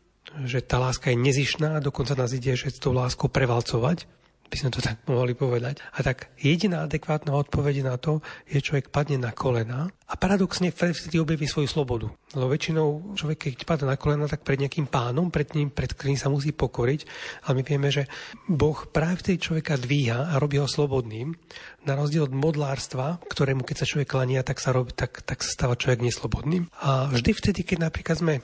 [0.46, 4.06] že tá láska je nezišná, dokonca nás ide, že tou láskou prevalcovať,
[4.50, 5.78] by sme to tak mohli povedať.
[5.94, 8.18] A tak jediná adekvátna odpoveď na to
[8.50, 12.10] je, človek padne na kolena a paradoxne vtedy objaví svoju slobodu.
[12.34, 16.18] Lebo väčšinou človek, keď padne na kolena, tak pred nejakým pánom, pred ním, pred ktorým
[16.18, 17.06] sa musí pokoriť.
[17.46, 18.10] A my vieme, že
[18.50, 21.38] Boh práve vtedy človeka dvíha a robí ho slobodným.
[21.86, 25.54] Na rozdiel od modlárstva, ktorému keď sa človek klania, tak sa, robí, tak, tak sa
[25.54, 26.66] stáva človek neslobodným.
[26.82, 28.34] A vždy vtedy, keď napríklad sme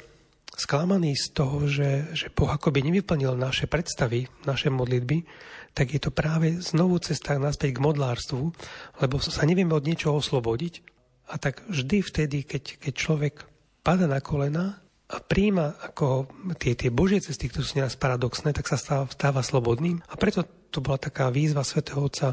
[0.56, 5.22] sklamaní z toho, že, že Boh akoby nevyplnil naše predstavy, naše modlitby,
[5.76, 8.42] tak je to práve znovu cesta naspäť k modlárstvu,
[9.04, 10.80] lebo sa nevieme od niečoho oslobodiť.
[11.28, 13.34] A tak vždy vtedy, keď, keď človek
[13.84, 18.66] pada na kolena a príjma ako tie, tie božie cesty, ktoré sú nás paradoxné, tak
[18.66, 20.00] sa stáva, stáva slobodným.
[20.08, 22.32] A preto to bola taká výzva svätého Otca,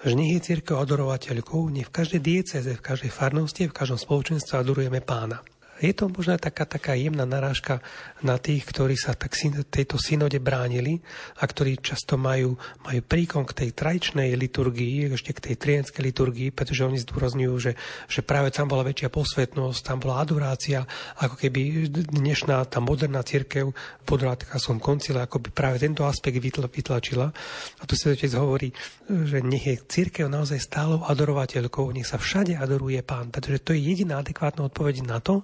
[0.00, 4.58] že nech je církev adorovateľkou, nech v každej dieceze, v každej farnosti, v každom spoločenstve
[4.58, 5.44] adorujeme pána.
[5.80, 7.80] Je to možno taká, taká jemná narážka
[8.20, 9.32] na tých, ktorí sa tak
[9.72, 11.00] tejto synode bránili
[11.40, 12.52] a ktorí často majú,
[12.84, 17.72] majú príkon k tej tradičnej liturgii, ešte k tej trienskej liturgii, pretože oni zdôrazňujú, že,
[18.12, 20.84] že práve tam bola väčšia posvetnosť, tam bola adorácia,
[21.16, 23.72] ako keby dnešná tá moderná církev
[24.04, 24.20] pod
[24.60, 27.32] som koncile, ako by práve tento aspekt vytlačila.
[27.80, 28.68] A tu sa otec hovorí,
[29.08, 33.80] že nech je církev naozaj stálou adorovateľkou, nech sa všade adoruje pán, pretože to je
[33.80, 35.40] jediná adekvátna odpoveď na to,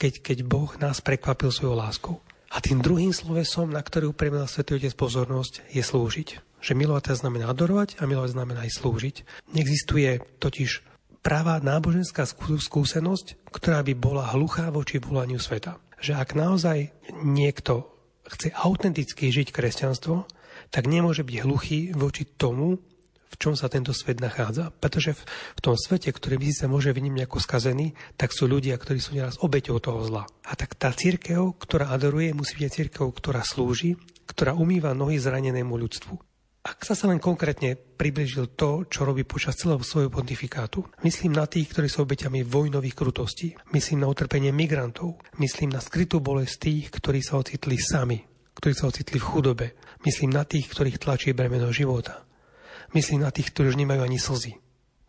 [0.00, 2.16] keď, keď Boh nás prekvapil svojou láskou.
[2.50, 6.28] A tým druhým slovesom, na ktorý upremil Svetý Otec pozornosť, je slúžiť.
[6.64, 9.16] Že milovať znamená adorovať a milovať znamená aj slúžiť.
[9.54, 10.82] Neexistuje totiž
[11.20, 15.78] práva náboženská skúsenosť, ktorá by bola hluchá voči volaniu sveta.
[16.00, 16.78] Že ak naozaj
[17.20, 17.92] niekto
[18.26, 20.24] chce autenticky žiť kresťanstvo,
[20.74, 22.82] tak nemôže byť hluchý voči tomu,
[23.30, 24.74] v čom sa tento svet nachádza.
[24.74, 25.22] Pretože v,
[25.56, 29.14] v tom svete, ktorý by sa môže vnímať ako skazený, tak sú ľudia, ktorí sú
[29.14, 30.26] nieraz obeťou toho zla.
[30.44, 33.94] A tak tá církev, ktorá adoruje, musí byť církev, ktorá slúži,
[34.26, 36.14] ktorá umýva nohy zranenému ľudstvu.
[36.60, 41.48] Ak sa sa len konkrétne približil to, čo robí počas celého svojho pontifikátu, myslím na
[41.48, 46.84] tých, ktorí sú obeťami vojnových krutostí, myslím na utrpenie migrantov, myslím na skrytú bolesť tých,
[46.92, 48.20] ktorí sa ocitli sami,
[48.60, 49.66] ktorí sa ocitli v chudobe,
[50.04, 52.28] myslím na tých, ktorých tlačí bremeno života,
[52.90, 54.58] Myslím na tých, ktorí už nemajú ani slzy.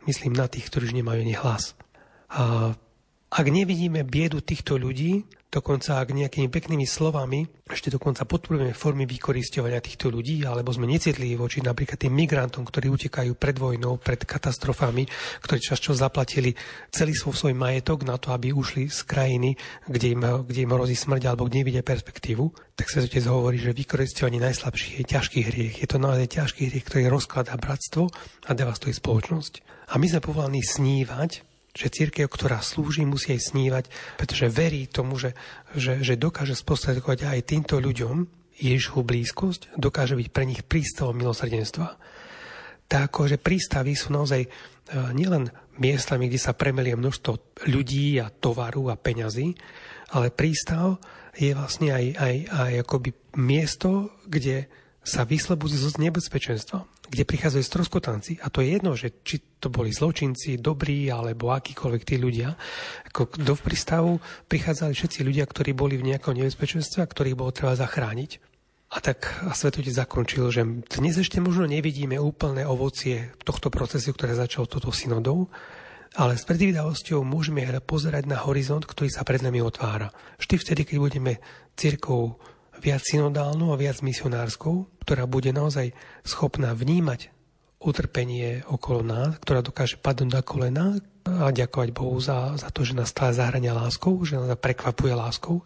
[0.06, 1.74] Myslím na tých, ktorí už nemajú ani hlas.
[2.30, 2.74] A
[3.32, 9.80] ak nevidíme biedu týchto ľudí, dokonca ak nejakými peknými slovami ešte dokonca podporujeme formy vykoristovania
[9.80, 15.08] týchto ľudí, alebo sme necitliví voči napríklad tým migrantom, ktorí utekajú pred vojnou, pred katastrofami,
[15.48, 16.52] ktorí často zaplatili
[16.92, 19.56] celý svoj, svoj majetok na to, aby ušli z krajiny,
[19.88, 23.72] kde im, kde im hrozí smrť alebo kde nevidia perspektívu, tak sa otec hovorí, že
[23.72, 25.76] vykoristovanie najslabších je ťažký hriech.
[25.80, 28.12] Je to naozaj ťažký hriech, ktorý rozkladá bratstvo
[28.48, 29.88] a devastuje spoločnosť.
[29.92, 33.86] A my sme povolaní snívať, že církev, ktorá slúži, musí aj snívať,
[34.20, 35.32] pretože verí tomu, že,
[35.76, 38.28] že, že dokáže spostredkovať aj týmto ľuďom
[38.62, 41.98] Ježišovú blízkosť, dokáže byť pre nich prístavom milosrdenstva.
[42.92, 44.50] tak ako, že prístavy sú naozaj e,
[45.16, 45.48] nielen
[45.80, 49.56] miestami, kde sa premelie množstvo ľudí a tovaru a peňazí,
[50.12, 51.00] ale prístav
[51.40, 53.10] je vlastne aj, aj, aj akoby
[53.40, 54.68] miesto, kde
[55.02, 58.40] sa vyslobudí z nebezpečenstva, kde prichádzajú stroskotanci.
[58.40, 62.56] A to je jedno, že či to boli zločinci, dobrí, alebo akýkoľvek tí ľudia.
[63.12, 67.76] Ako do prístavu prichádzali všetci ľudia, ktorí boli v nejakom nebezpečenstve a ktorých bolo treba
[67.76, 68.40] zachrániť.
[68.92, 70.64] A tak a Svetotec zakončil, že
[71.00, 75.48] dnes ešte možno nevidíme úplné ovocie tohto procesu, ktoré začal toto synodou,
[76.16, 80.12] ale s predvídavosťou môžeme pozerať na horizont, ktorý sa pred nami otvára.
[80.44, 81.34] Vždy vtedy, keď budeme
[81.80, 82.36] církou
[82.82, 85.94] viac synodálnou a viac misionárskou, ktorá bude naozaj
[86.26, 87.30] schopná vnímať
[87.82, 90.86] utrpenie okolo nás, ktorá dokáže padnúť na kolena
[91.26, 95.66] a ďakovať Bohu za, za to, že nás stále zahrania láskou, že nás prekvapuje láskou.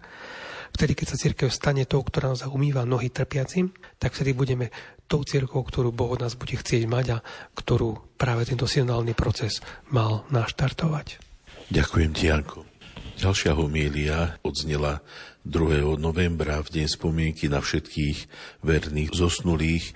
[0.75, 4.75] Vtedy, keď sa církev stane tou, ktorá nás umýva nohy trpiacim, tak vtedy budeme
[5.07, 7.23] tou církou, ktorú Boh od nás bude chcieť mať a
[7.55, 11.23] ktorú práve tento synodálny proces mal naštartovať.
[11.71, 12.67] Ďakujem ti, Janko.
[13.15, 14.99] Ďalšia homília odznela
[15.45, 16.01] 2.
[16.01, 18.17] novembra v deň spomienky na všetkých
[18.65, 19.93] verných zosnulých.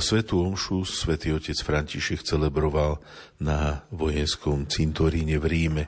[0.00, 2.96] Svetú omšu svätý otec František celebroval
[3.36, 5.84] na vojenskom cintoríne v Ríme.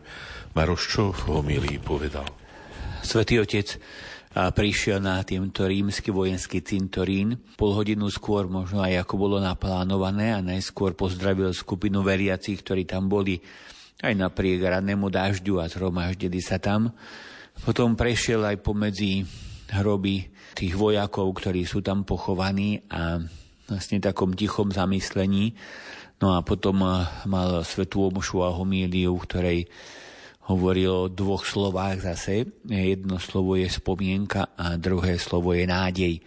[0.52, 2.28] Maroš, čo v homílii povedal?
[3.00, 3.80] Svetý otec
[4.36, 7.40] prišiel na týmto rímsky vojenský cintorín.
[7.56, 13.08] Pol hodinu skôr, možno aj ako bolo naplánované a najskôr pozdravil skupinu veriacich, ktorí tam
[13.08, 13.40] boli
[14.04, 16.92] aj napriek rannému dažďu a zhromaždili sa tam.
[17.60, 19.20] Potom prešiel aj pomedzi
[19.70, 23.20] hroby tých vojakov, ktorí sú tam pochovaní a
[23.70, 25.54] vlastne takom tichom zamyslení.
[26.20, 29.68] No a potom eh, mal svetú omšu a homíliu, ktorej
[30.50, 32.48] hovoril o dvoch slovách zase.
[32.66, 36.18] Jedno slovo je spomienka a druhé slovo je nádej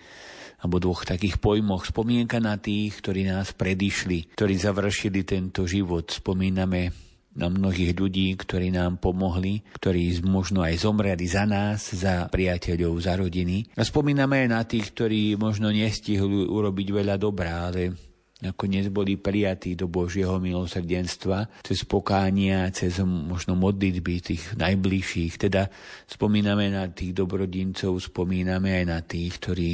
[0.63, 1.83] alebo dvoch takých pojmoch.
[1.83, 6.07] Spomienka na tých, ktorí nás predišli, ktorí završili tento život.
[6.07, 12.93] Spomíname na mnohých ľudí, ktorí nám pomohli, ktorí možno aj zomreli za nás, za priateľov,
[13.01, 13.73] za rodiny.
[13.73, 18.13] A spomíname aj na tých, ktorí možno nestihli urobiť veľa dobrá, ale
[18.43, 25.33] nakoniec boli prijatí do Božieho milosrdenstva cez pokánia, cez možno modlitby tých najbližších.
[25.39, 25.71] Teda
[26.05, 29.71] spomíname na tých dobrodincov, spomíname aj na tých, ktorí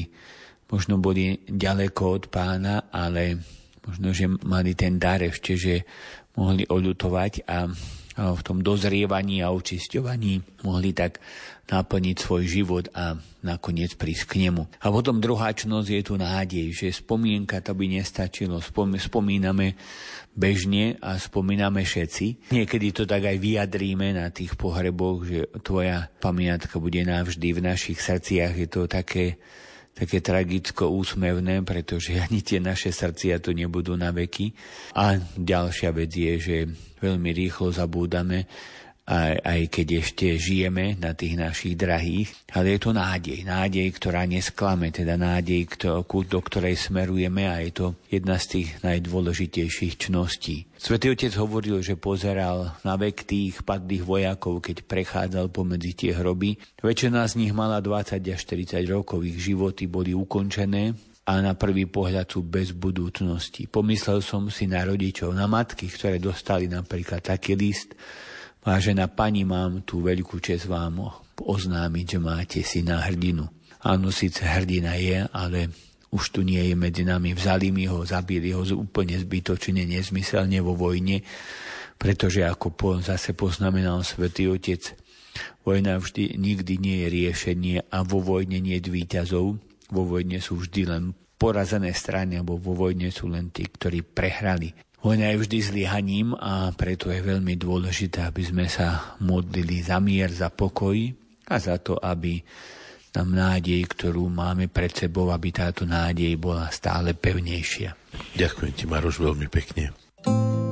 [0.70, 3.42] možno boli ďaleko od pána, ale
[3.90, 5.82] možno, že mali ten dar ešte, že
[6.38, 7.72] mohli oľutovať a
[8.20, 11.24] v tom dozrievaní a očisťovaní mohli tak
[11.72, 13.16] naplniť svoj život a
[13.46, 14.68] nakoniec prísť k nemu.
[14.84, 18.60] A potom druháčnosť je tu nádej, že spomienka to by nestačilo.
[18.60, 19.80] spomíname
[20.36, 22.52] bežne a spomíname všetci.
[22.52, 28.04] Niekedy to tak aj vyjadríme na tých pohreboch, že tvoja pamiatka bude navždy v našich
[28.04, 28.58] srdciach.
[28.58, 29.40] Je to také
[30.00, 34.56] také tragicko úsmevné, pretože ani tie naše srdcia to nebudú na veky.
[34.96, 36.58] A ďalšia vec je, že
[37.04, 38.48] veľmi rýchlo zabúdame,
[39.10, 44.30] aj, aj keď ešte žijeme na tých našich drahých, ale je to nádej, nádej, ktorá
[44.30, 45.66] nesklame, teda nádej,
[46.06, 50.70] do ktorej smerujeme a je to jedna z tých najdôležitejších čností.
[50.78, 56.62] Svetý otec hovoril, že pozeral na vek tých padlých vojakov, keď prechádzal pomedzi tie hroby.
[56.80, 60.96] Väčšina z nich mala 20 až 40 rokov, ich životy boli ukončené,
[61.30, 63.70] a na prvý pohľad sú bez budúcnosti.
[63.70, 67.94] Pomyslel som si na rodičov, na matky, ktoré dostali napríklad taký list,
[68.70, 71.02] Vážená pani, mám tú veľkú čest vám
[71.42, 73.50] oznámiť, že máte syna hrdinu.
[73.82, 75.74] Áno, síce hrdina je, ale
[76.14, 77.34] už tu nie je medzi nami.
[77.34, 81.26] Vzali mi ho, zabili ho úplne zbytočne, nezmyselne vo vojne,
[81.98, 84.94] pretože ako po, zase poznamenal svätý Otec,
[85.66, 89.58] vojna vždy nikdy nie je riešenie a vo vojne nie je výťazov.
[89.90, 94.78] Vo vojne sú vždy len porazené strany, alebo vo vojne sú len tí, ktorí prehrali.
[95.00, 100.28] Vojna je vždy zlyhaním a preto je veľmi dôležité, aby sme sa modlili za mier,
[100.28, 100.96] za pokoj
[101.48, 102.44] a za to, aby
[103.10, 107.96] tam nádej, ktorú máme pred sebou, aby táto nádej bola stále pevnejšia.
[108.36, 109.96] Ďakujem ti, Maroš, veľmi pekne.
[110.28, 110.69] Mám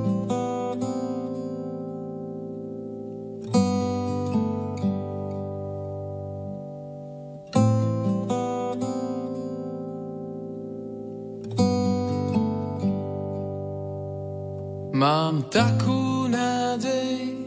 [15.48, 17.40] takú nádej,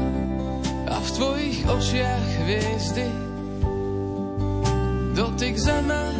[0.88, 3.29] a v tvojich očiach hviezdy
[5.14, 6.14] dotyk zeme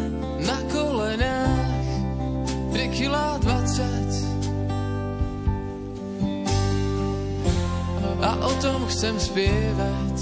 [0.45, 1.87] na kolenách,
[2.73, 4.41] 3 kg 20.
[8.21, 10.15] A o tom chcem spievať.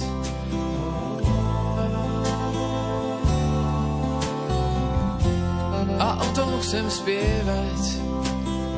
[6.00, 7.82] A o tom chcem spievať,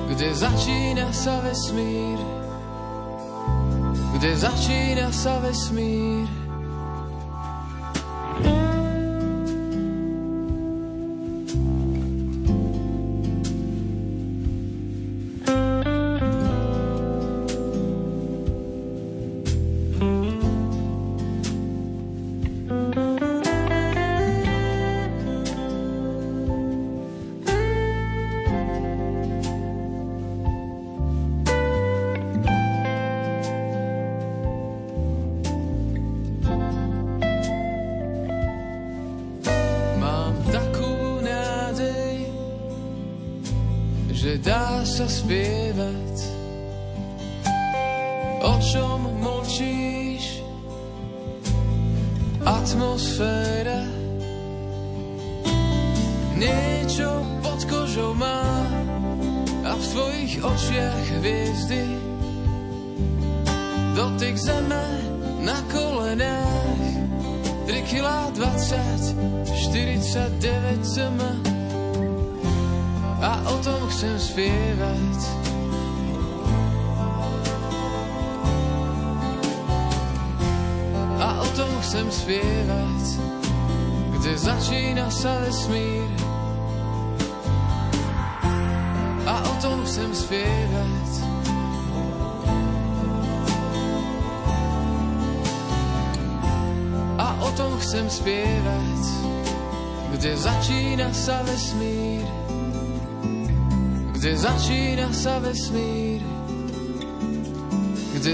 [0.10, 2.18] kde začína sa vesmír,
[4.18, 6.41] kde začína sa vesmír.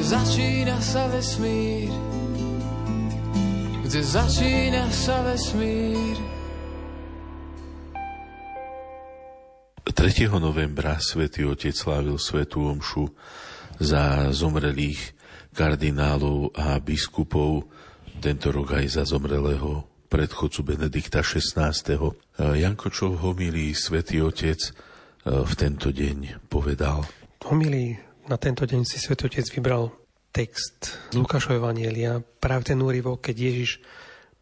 [0.08, 1.92] Začína sa vesmír,
[3.84, 6.16] kde začína sa vesmír.
[9.84, 10.32] 3.
[10.40, 13.12] novembra svätý Otec slávil svetú omšu
[13.84, 15.12] za zomrelých
[15.52, 17.68] kardinálov a biskupov,
[18.24, 21.76] tento rok aj za zomrelého predchodcu Benedikta XVI.
[22.40, 24.72] Janko, čo v homilii svätý Otec e,
[25.44, 27.04] v tento deň povedal?
[27.44, 29.88] V homilii na tento deň si svätý Otec vybral
[30.36, 33.80] text z Lukášovho Evanielia, práve ten úryvok, keď Ježiš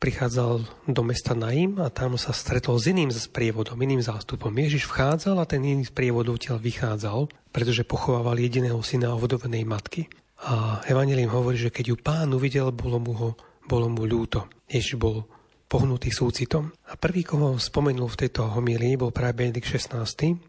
[0.02, 4.52] prichádzal do mesta Naim a tam sa stretol s iným sprievodom, iným zástupom.
[4.52, 10.10] Ježiš vchádzal a ten iný sprievod odtiaľ vychádzal, pretože pochovával jediného syna ovdovenej matky.
[10.46, 13.30] A Evangelium hovorí, že keď ju pán uvidel, bolo mu, ho,
[13.70, 14.52] bolo mu ľúto.
[14.68, 15.30] Ježiš bol
[15.66, 16.70] pohnutý súcitom.
[16.90, 20.06] A prvý, koho spomenul v tejto homílii, bol práve Benedikt XVI,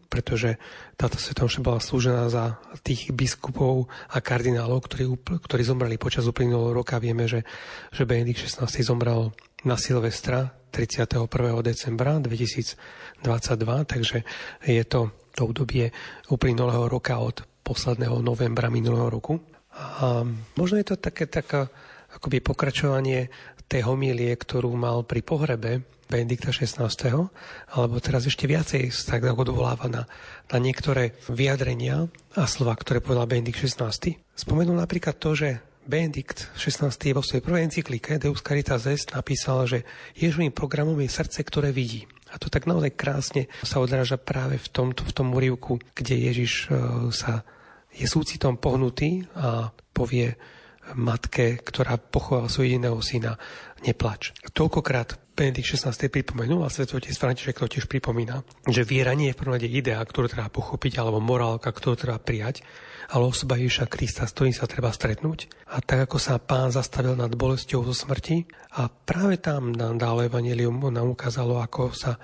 [0.07, 0.61] pretože
[0.93, 7.01] táto svetomša bola slúžená za tých biskupov a kardinálov, ktorí, ktorí zomreli počas uplynulého roka.
[7.01, 7.41] Vieme, že,
[7.89, 9.33] že Benedikt XVI zomrel
[9.65, 11.25] na Silvestra 31.
[11.65, 13.25] decembra 2022,
[13.89, 14.21] takže
[14.65, 15.93] je to to obdobie
[16.33, 19.37] uplynulého roka od posledného novembra minulého roku.
[20.01, 20.25] A
[20.57, 21.69] možno je to také taká
[22.09, 23.29] akoby pokračovanie
[23.67, 26.87] tej homílie, ktorú mal pri pohrebe Benedikta XVI,
[27.75, 30.07] alebo teraz ešte viacej sa tak odvoláva na,
[30.47, 32.07] na niektoré vyjadrenia
[32.39, 33.91] a slova, ktoré povedal Benedikt XVI.
[34.31, 39.79] Spomenul napríklad to, že Benedikt XVI vo svojej prvej encyklike Deus Caritas Est napísal, že
[40.15, 42.07] Ježovým programom je srdce, ktoré vidí.
[42.27, 46.67] A to tak naozaj krásne sa odráža práve v, tomto, v tom úrivku, kde Ježiš
[46.67, 46.75] e,
[47.15, 47.47] sa
[47.95, 50.35] je súcitom pohnutý a povie
[50.95, 53.35] matke, ktorá pochovala svojho jediného syna,
[53.83, 54.31] neplač.
[54.53, 56.09] Toľkokrát Benedikt 16.
[56.09, 60.01] pripomenul a svetotec František to tiež pripomína, že viera nie je v prvom rade idea,
[60.01, 62.65] ktorú treba pochopiť, alebo morálka, ktorú treba prijať,
[63.13, 65.69] ale osoba Ježiša Krista, s ktorým sa treba stretnúť.
[65.69, 68.49] A tak ako sa pán zastavil nad bolesťou zo smrti
[68.81, 72.17] a práve tam nám dalo Evangelium nám ukázalo, ako sa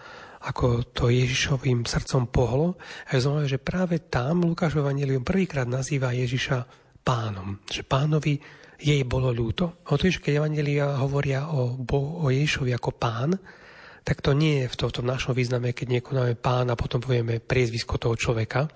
[0.44, 2.76] ako to Ježišovým srdcom pohlo.
[3.08, 7.60] A je že práve tam Lukáš Evangelium prvýkrát nazýva Ježiša pánom.
[7.68, 8.34] Že pánovi
[8.80, 9.84] jej bolo ľúto.
[9.92, 13.32] O že keď Evangelia hovoria o, o Ježišovi ako pán,
[14.04, 17.96] tak to nie je v tomto našom význame, keď niekonáme pán a potom povieme priezvisko
[17.96, 18.68] toho človeka,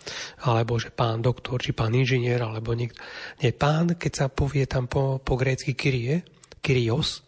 [0.47, 3.03] alebo že pán doktor, či pán inžinier, alebo niekto.
[3.43, 6.23] Nie, pán, keď sa povie tam po, po grécky kyrie,
[6.63, 7.27] kyrios,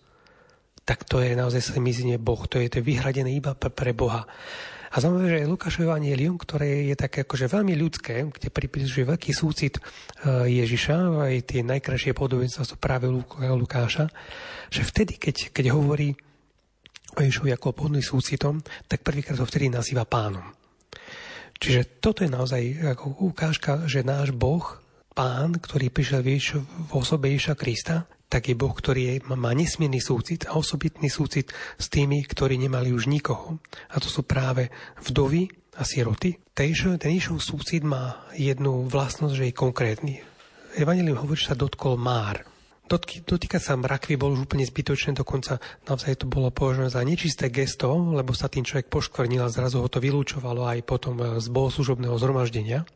[0.88, 4.24] tak to je naozaj sa miznie Boh, to je to vyhradené iba pre Boha.
[4.90, 9.78] A zaujímavé, že Lukášové evangelium, ktoré je také akože veľmi ľudské, kde pripisuje veľký súcit
[9.78, 9.82] e,
[10.50, 13.06] Ježiša, aj tie najkrajšie podobenstva sú práve
[13.54, 14.10] Lukáša,
[14.74, 16.18] že vtedy, keď, keď hovorí
[17.14, 20.46] o Ježišovi ako plný súcitom, tak prvýkrát ho vtedy nazýva pánom.
[21.60, 22.62] Čiže toto je naozaj
[22.98, 24.64] ako ukážka, že náš Boh,
[25.14, 26.24] pán, ktorý prišiel
[26.64, 31.50] v osobe Ježiša Krista, tak je Boh, ktorý je, má nesmierny súcit a osobitný súcit
[31.82, 33.58] s tými, ktorí nemali už nikoho.
[33.90, 34.70] A to sú práve
[35.02, 36.38] vdovy a siroty.
[36.54, 36.70] Ten
[37.10, 40.14] Ježov súcit má jednu vlastnosť, že je konkrétny.
[40.78, 42.46] Evangelium hovorí, že sa dotkol már.
[42.90, 47.54] Dotky, dotýkať sa mrakvy bolo už úplne zbytočné, dokonca naozaj to bolo považované za nečisté
[47.54, 52.18] gesto, lebo sa tým človek poškvrnil a zrazu ho to vylúčovalo aj potom z bohoslužobného
[52.18, 52.90] zhromaždenia.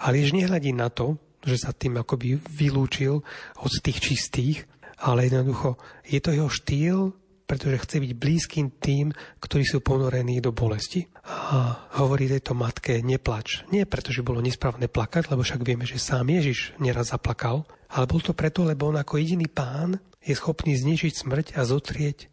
[0.00, 3.20] Ale Jež nehľadí na to, že sa tým akoby vylúčil
[3.60, 4.64] od tých čistých,
[5.04, 5.76] ale jednoducho
[6.08, 6.98] je to jeho štýl,
[7.44, 11.04] pretože chce byť blízkym tým, ktorí sú ponorení do bolesti.
[11.28, 13.68] A hovorí tejto matke, neplač.
[13.68, 18.08] Nie preto, že bolo nesprávne plakať, lebo však vieme, že sám Ježiš neraz zaplakal, ale
[18.08, 22.32] bol to preto, lebo on ako jediný pán je schopný znižiť smrť a zotrieť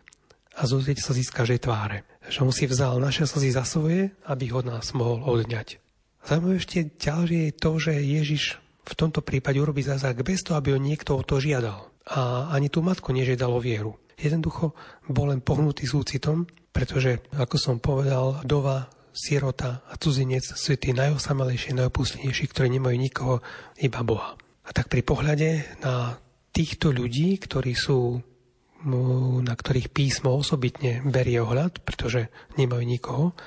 [0.55, 2.07] a zotrieť sa z každej tváre.
[2.31, 5.83] Že on si vzal naše slzy za svoje, aby ho nás mohol odňať.
[6.23, 8.43] Zaujímavé ešte ďalšie je to, že Ježiš
[8.81, 11.89] v tomto prípade urobí zázrak bez toho, aby ho niekto o to žiadal.
[12.11, 13.97] A ani tú matku nežiadalo vieru.
[14.17, 14.73] Jednoducho
[15.09, 21.75] bol len pohnutý súcitom, pretože, ako som povedal, dova, sierota a cudzinec sú tí najosamelejší,
[21.75, 23.35] najopustnejší, ktorí nemajú nikoho,
[23.83, 24.39] iba Boha.
[24.63, 26.15] A tak pri pohľade na
[26.55, 28.23] týchto ľudí, ktorí sú
[29.45, 33.37] na ktorých písmo osobitne berie ohľad, pretože nemajú nikoho,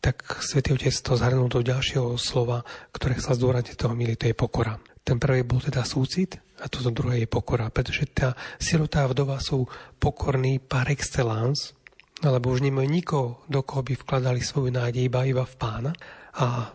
[0.00, 2.62] tak svätý Otec to zhrnul do ďalšieho slova,
[2.94, 4.78] ktoré sa zdôrazniť toho milí, to je pokora.
[5.06, 9.68] Ten prvý bol teda súcit a toto druhé je pokora, pretože tá sirotá vdova sú
[10.02, 11.76] pokorní par excellence,
[12.24, 15.92] alebo už nemajú nikoho, do koho by vkladali svoju nádej iba, iba v pána.
[16.40, 16.72] A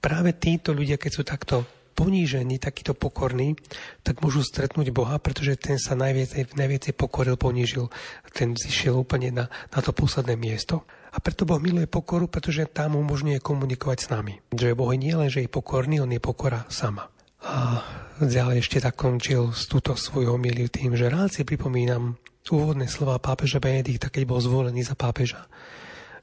[0.00, 3.58] práve títo ľudia, keď sú takto ponížení, takýto pokorní,
[4.06, 7.90] tak môžu stretnúť Boha, pretože ten sa najviac, najviac pokoril, ponížil.
[8.30, 10.86] Ten zišiel úplne na, na to posledné miesto.
[11.08, 14.34] A preto Boh miluje pokoru, pretože tam umožňuje komunikovať s nami.
[14.52, 17.08] Že Boh nie len, že je pokorný, on je pokora sama.
[17.38, 17.80] A
[18.18, 22.18] ďalej ešte tak končil s túto svojho milí tým, že rád si pripomínam
[22.50, 25.46] úvodné slova pápeža Benedikta, keď bol zvolený za pápeža,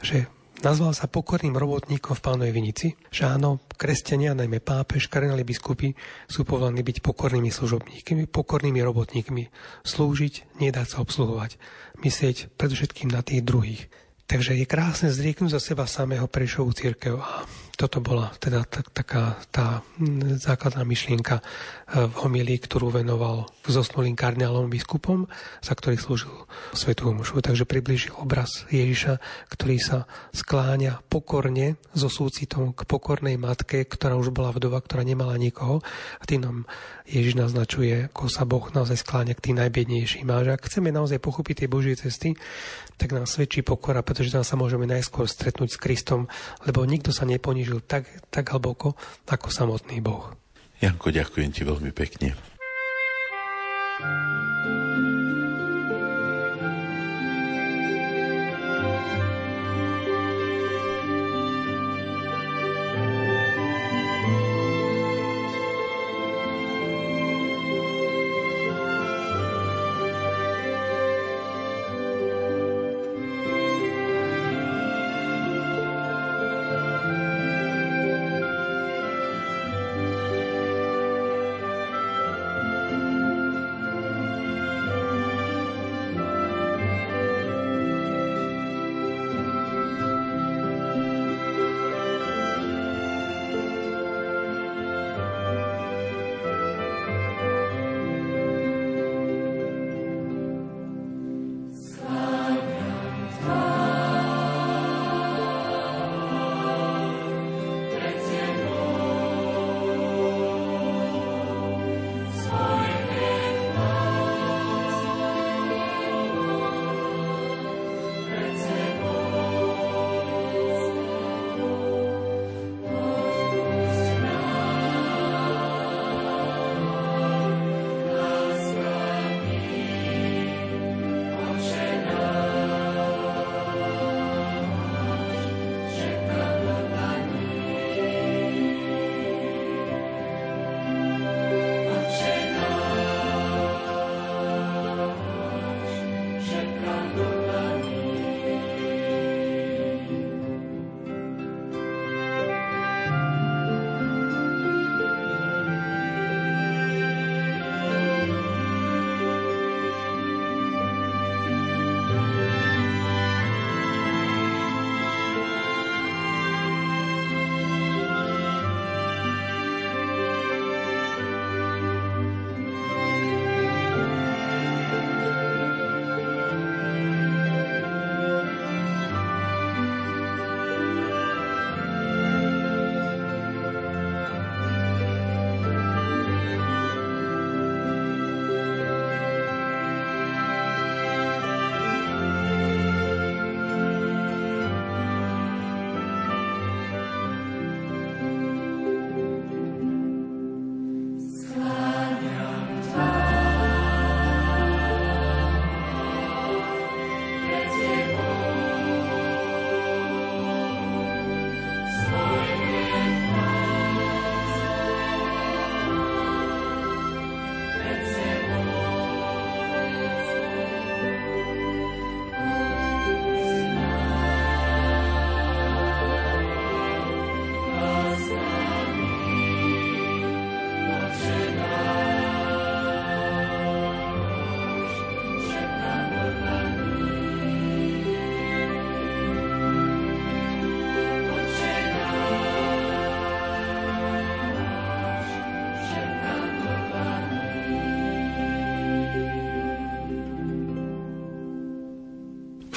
[0.02, 0.26] že
[0.66, 5.94] nazval sa pokorným robotníkom v pánovej vinici, že áno, kresťania, najmä pápež, kardinali biskupy
[6.26, 9.44] sú povolaní byť pokornými služobníkmi, pokornými robotníkmi,
[9.86, 11.62] slúžiť, nedať sa obsluhovať,
[12.02, 13.88] myslieť predovšetkým na tých druhých.
[14.26, 17.46] Takže je krásne zrieknúť za seba samého Prešovú církev a
[17.76, 19.84] toto bola teda taká tá
[20.40, 25.28] základná myšlienka eh, v homilii, ktorú venoval zosnulým kardinálom biskupom,
[25.60, 26.34] za ktorých slúžil
[26.72, 27.44] svetú mušu.
[27.44, 29.20] Takže približil obraz Ježiša,
[29.52, 35.36] ktorý sa skláňa pokorne so súcitom k pokornej matke, ktorá už bola vdova, ktorá nemala
[35.36, 35.84] nikoho.
[36.18, 36.58] A tým nám
[37.06, 40.26] Ježiš naznačuje, ako sa Boh naozaj skláňa k tým najbiednejším.
[40.32, 42.34] A že ak chceme naozaj pochopiť tie Božie cesty,
[42.96, 46.32] tak nám svedčí pokora, pretože tam sa môžeme najskôr stretnúť s Kristom,
[46.64, 48.96] lebo nikto sa neponížil tak, tak hlboko
[49.28, 50.36] ako samotný Boh.
[50.80, 52.36] Janko, ďakujem ti veľmi pekne.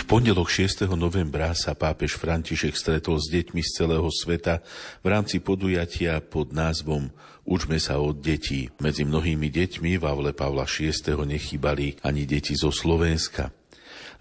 [0.08, 0.88] Pondelok 6.
[0.96, 4.64] novembra sa pápež František stretol s deťmi z celého sveta
[5.04, 7.12] v rámci podujatia pod názvom
[7.44, 8.72] Učme sa od detí.
[8.80, 10.96] Medzi mnohými deťmi v Avle Pavla VI.
[11.28, 13.52] nechýbali ani deti zo Slovenska.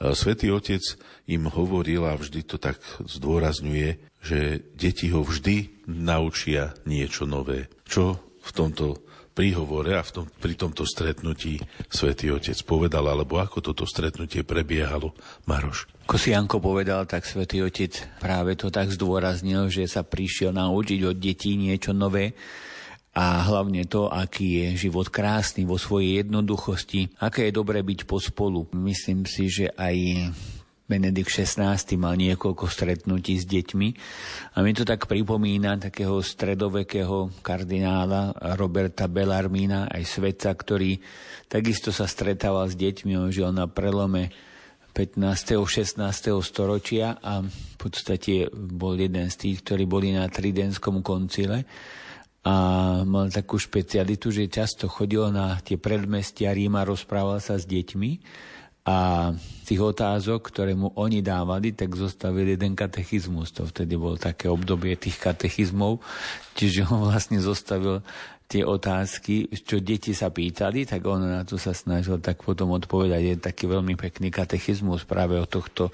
[0.03, 0.83] Svetý otec
[1.31, 7.71] im hovoril a vždy to tak zdôrazňuje, že deti ho vždy naučia niečo nové.
[7.87, 9.06] Čo v tomto
[9.37, 11.61] príhovore a v tom, pri tomto stretnutí
[11.93, 15.13] svätý Otec povedal, alebo ako toto stretnutie prebiehalo,
[15.45, 15.85] Maroš?
[16.09, 20.99] Ako si Janko povedal, tak svätý Otec práve to tak zdôraznil, že sa prišiel naučiť
[21.05, 22.33] od detí niečo nové,
[23.17, 28.69] a hlavne to, aký je život krásny vo svojej jednoduchosti, aké je dobré byť pospolu.
[28.77, 29.97] Myslím si, že aj
[30.87, 33.89] Benedikt XVI mal niekoľko stretnutí s deťmi
[34.55, 40.95] a mi to tak pripomína takého stredovekého kardinála Roberta Bellarmina, aj svetca, ktorý
[41.51, 44.31] takisto sa stretával s deťmi, on žil na prelome
[44.95, 45.59] 15.
[45.59, 45.99] 16.
[46.39, 51.67] storočia a v podstate bol jeden z tých, ktorí boli na Tridenskom koncile
[52.47, 52.55] a
[53.03, 58.11] mal takú špecialitu, že často chodil na tie predmestia Ríma, rozprával sa s deťmi
[58.87, 59.29] a
[59.67, 63.51] tých otázok, ktoré mu oni dávali, tak zostavil jeden katechizmus.
[63.59, 65.99] To vtedy bol také obdobie tých katechizmov,
[66.55, 67.99] čiže on vlastne zostavil
[68.47, 73.21] tie otázky, čo deti sa pýtali, tak on na to sa snažil tak potom odpovedať.
[73.21, 75.91] Je taký veľmi pekný katechizmus práve o tohto.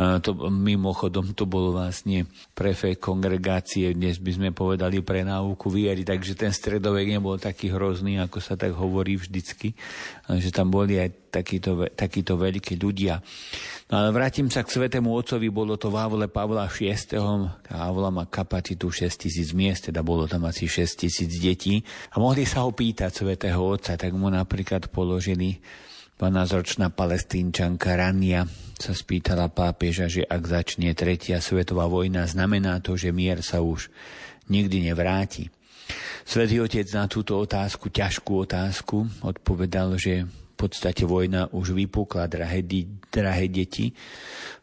[0.00, 2.24] To, mimochodom to bol vlastne
[2.56, 8.16] prefekt kongregácie, dnes by sme povedali pre náuku viery, takže ten stredovek nebol taký hrozný,
[8.24, 9.76] ako sa tak hovorí vždycky,
[10.32, 13.20] že tam boli aj takíto, takíto veľkí ľudia.
[13.92, 16.96] No ale vrátim sa k Svetému Otcovi, bolo to v Avle Pavla VI.
[17.60, 21.84] Tá Avla má kapacitu 6 tisíc miest, teda bolo tam asi 6 tisíc detí.
[22.08, 25.60] A mohli sa ho pýtať Svetého Otca, tak mu napríklad položili
[26.16, 28.48] 12-ročná palestínčanka Rania
[28.80, 33.92] sa spýtala pápeža, že ak začne tretia svetová vojna, znamená to, že mier sa už
[34.48, 35.52] nikdy nevráti.
[36.24, 40.24] Svetý otec na túto otázku, ťažkú otázku, odpovedal, že
[40.62, 42.62] podstate vojna už vypukla, drahé,
[43.10, 43.90] drahé deti.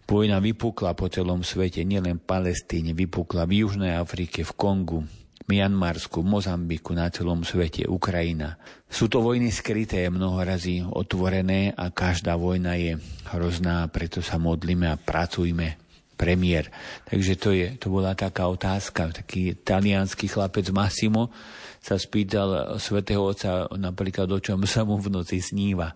[0.07, 4.99] Vojna vypukla po celom svete, nielen v Palestíne, vypukla v Južnej Afrike, v Kongu,
[5.45, 8.57] Mianmarsku, Mozambiku, na celom svete, Ukrajina.
[8.89, 12.97] Sú to vojny skryté, mnoho razy otvorené a každá vojna je
[13.29, 15.88] hrozná, preto sa modlíme a pracujme
[16.19, 16.67] premiér.
[17.07, 19.15] Takže to, je, to bola taká otázka.
[19.23, 21.31] Taký talianský chlapec Massimo
[21.79, 25.95] sa spýtal svätého Otca napríklad, o čom sa mu v noci sníva.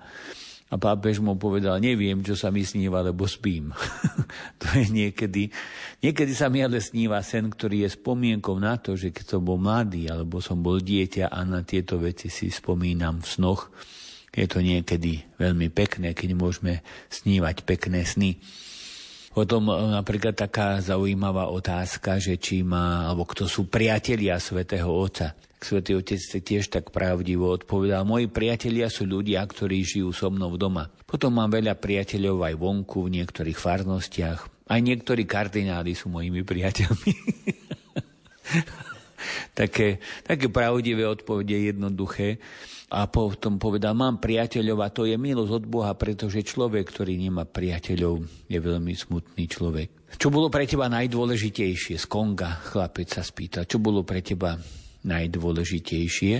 [0.73, 3.69] A pápež mu povedal, neviem, čo sa mi sníva, lebo spím.
[4.63, 5.53] to je niekedy.
[6.01, 9.61] Niekedy sa mi ale sníva sen, ktorý je spomienkou na to, že keď som bol
[9.61, 13.69] mladý, alebo som bol dieťa a na tieto veci si spomínam v snoch.
[14.33, 16.81] Je to niekedy veľmi pekné, keď môžeme
[17.13, 18.41] snívať pekné sny.
[19.33, 25.33] Potom e, napríklad taká zaujímavá otázka, že či má, alebo kto sú priatelia svätého Otca.
[25.57, 30.91] Svetý Otec tiež tak pravdivo odpovedal, moji priatelia sú ľudia, ktorí žijú so mnou doma.
[31.07, 34.69] Potom mám veľa priateľov aj vonku, v niektorých farnostiach.
[34.69, 37.13] Aj niektorí kardináli sú mojimi priateľmi.
[39.59, 42.43] také, také pravdivé odpovede, jednoduché.
[42.93, 47.41] A potom povedal, mám priateľov a to je milosť od Boha, pretože človek, ktorý nemá
[47.49, 50.13] priateľov, je veľmi smutný človek.
[50.13, 51.97] Čo bolo pre teba najdôležitejšie?
[51.97, 54.53] Z Konga chlapec sa spýta, čo bolo pre teba
[55.09, 56.35] najdôležitejšie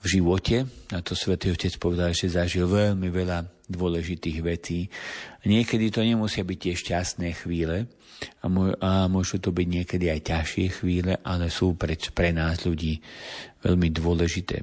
[0.00, 0.70] v živote.
[0.94, 4.86] A to svätý Otec povedal, že zažil veľmi veľa dôležitých vecí.
[5.42, 7.90] Niekedy to nemusia byť tie šťastné chvíle
[8.38, 8.46] a,
[8.78, 13.02] a môžu to byť niekedy aj ťažšie chvíle, ale sú pre, pre nás ľudí
[13.66, 14.62] veľmi dôležité.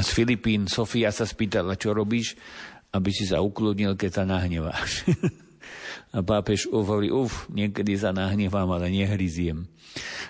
[0.00, 2.38] Z Filipín Sofia sa spýtala, čo robíš,
[2.96, 5.04] aby si sa ukludnil, keď sa nahneváš.
[6.16, 9.64] a pápež hovorí, uf, niekedy sa nahnevám, ale nehryziem.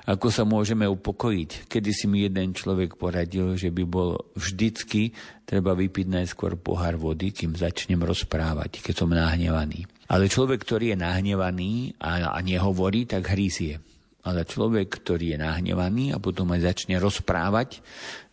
[0.06, 1.70] Ako sa môžeme upokojiť?
[1.70, 5.14] Kedy si mi jeden človek poradil, že by bol vždycky
[5.46, 9.86] treba vypiť najskôr pohár vody, kým začnem rozprávať, keď som nahnevaný.
[10.10, 13.78] Ale človek, ktorý je nahnevaný a, a nehovorí, tak hrízie.
[14.22, 17.82] Ale človek, ktorý je nahnevaný a potom aj začne rozprávať,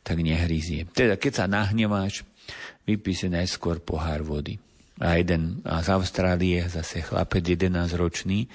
[0.03, 0.87] tak nehrízie.
[0.89, 2.23] Teda keď sa nahneváš,
[2.87, 4.57] vypí si najskôr pohár vody.
[4.99, 8.51] A jeden a z Austrálie, zase chlapec 11 ročný,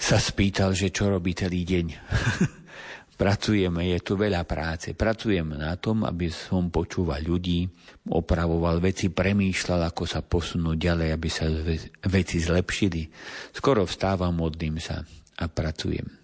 [0.00, 1.86] sa spýtal, že čo robí celý deň.
[3.20, 4.96] Pracujeme, je tu veľa práce.
[4.96, 7.68] Pracujem na tom, aby som počúval ľudí,
[8.08, 11.44] opravoval veci, premýšľal, ako sa posunúť ďalej, aby sa
[12.08, 13.12] veci zlepšili.
[13.52, 15.04] Skoro vstávam, modlím sa
[15.36, 16.19] a pracujem.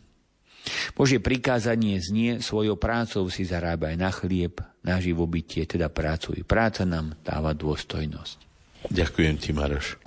[0.94, 6.46] Božie prikázanie znie, svojou prácou si zarábaj na chlieb, na živobytie, teda pracuj.
[6.46, 8.38] Práca nám dáva dôstojnosť.
[8.90, 9.98] Ďakujem ti, Maroš.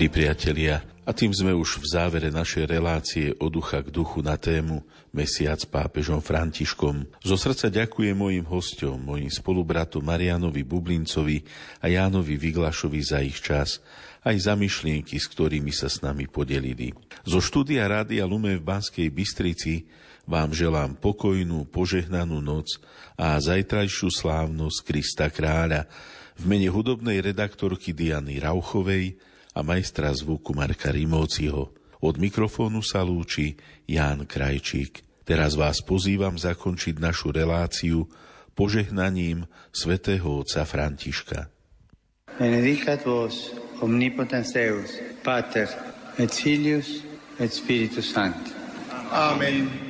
[0.00, 4.40] Milí priatelia, a tým sme už v závere našej relácie od ducha k duchu na
[4.40, 4.80] tému
[5.12, 7.04] Mesiac pápežom Františkom.
[7.20, 11.44] Zo srdca ďakujem mojim hostom, mojim spolubratom Marianovi Bublincovi
[11.84, 13.84] a Jánovi Vyglašovi za ich čas,
[14.24, 16.96] aj za myšlienky, s ktorými sa s nami podelili.
[17.28, 19.84] Zo štúdia Rádia Lume v Banskej Bystrici
[20.24, 22.80] vám želám pokojnú, požehnanú noc
[23.20, 25.84] a zajtrajšiu slávnosť Krista Kráľa
[26.40, 31.74] v mene hudobnej redaktorky Diany Rauchovej, a majstra zvuku Marka Rimóciho.
[32.00, 35.04] Od mikrofónu sa lúči Ján Krajčík.
[35.26, 38.08] Teraz vás pozývam zakončiť našu reláciu
[38.56, 41.52] požehnaním svätého otca Františka.
[42.40, 43.52] Benedicat vos
[43.84, 45.68] omnipotens Deus, Pater
[46.16, 47.04] et Filius
[47.36, 48.56] et Spiritus Sancti.
[49.12, 49.89] Amen.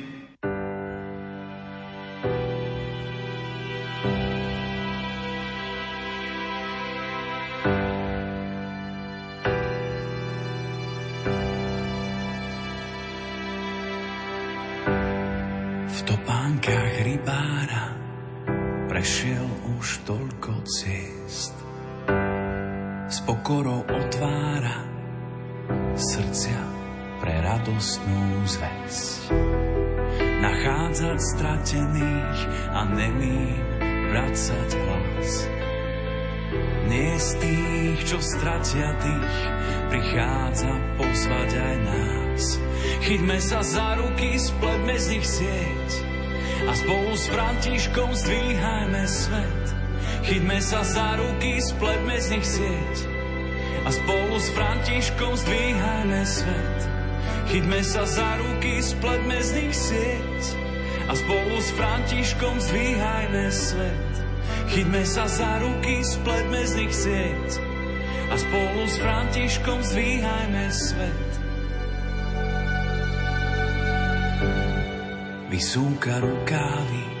[47.31, 49.65] Františkom zdvíhajme svet.
[50.27, 52.95] Chyťme sa za ruky, spletme z nich sieť
[53.81, 56.79] a spolu s Františkom zdvíhajme svet.
[57.49, 60.41] Chyťme sa za ruky, spletme z nich sieť
[61.09, 64.13] a spolu s Františkom zdvíhajme svet.
[64.71, 67.49] Chyťme sa za ruky, spletme z nich sieť
[68.31, 71.31] a spolu s Františkom zdvíhajme svet.
[75.51, 77.20] Vysúka rukávy,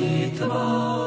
[0.00, 0.99] Znovu setkáme,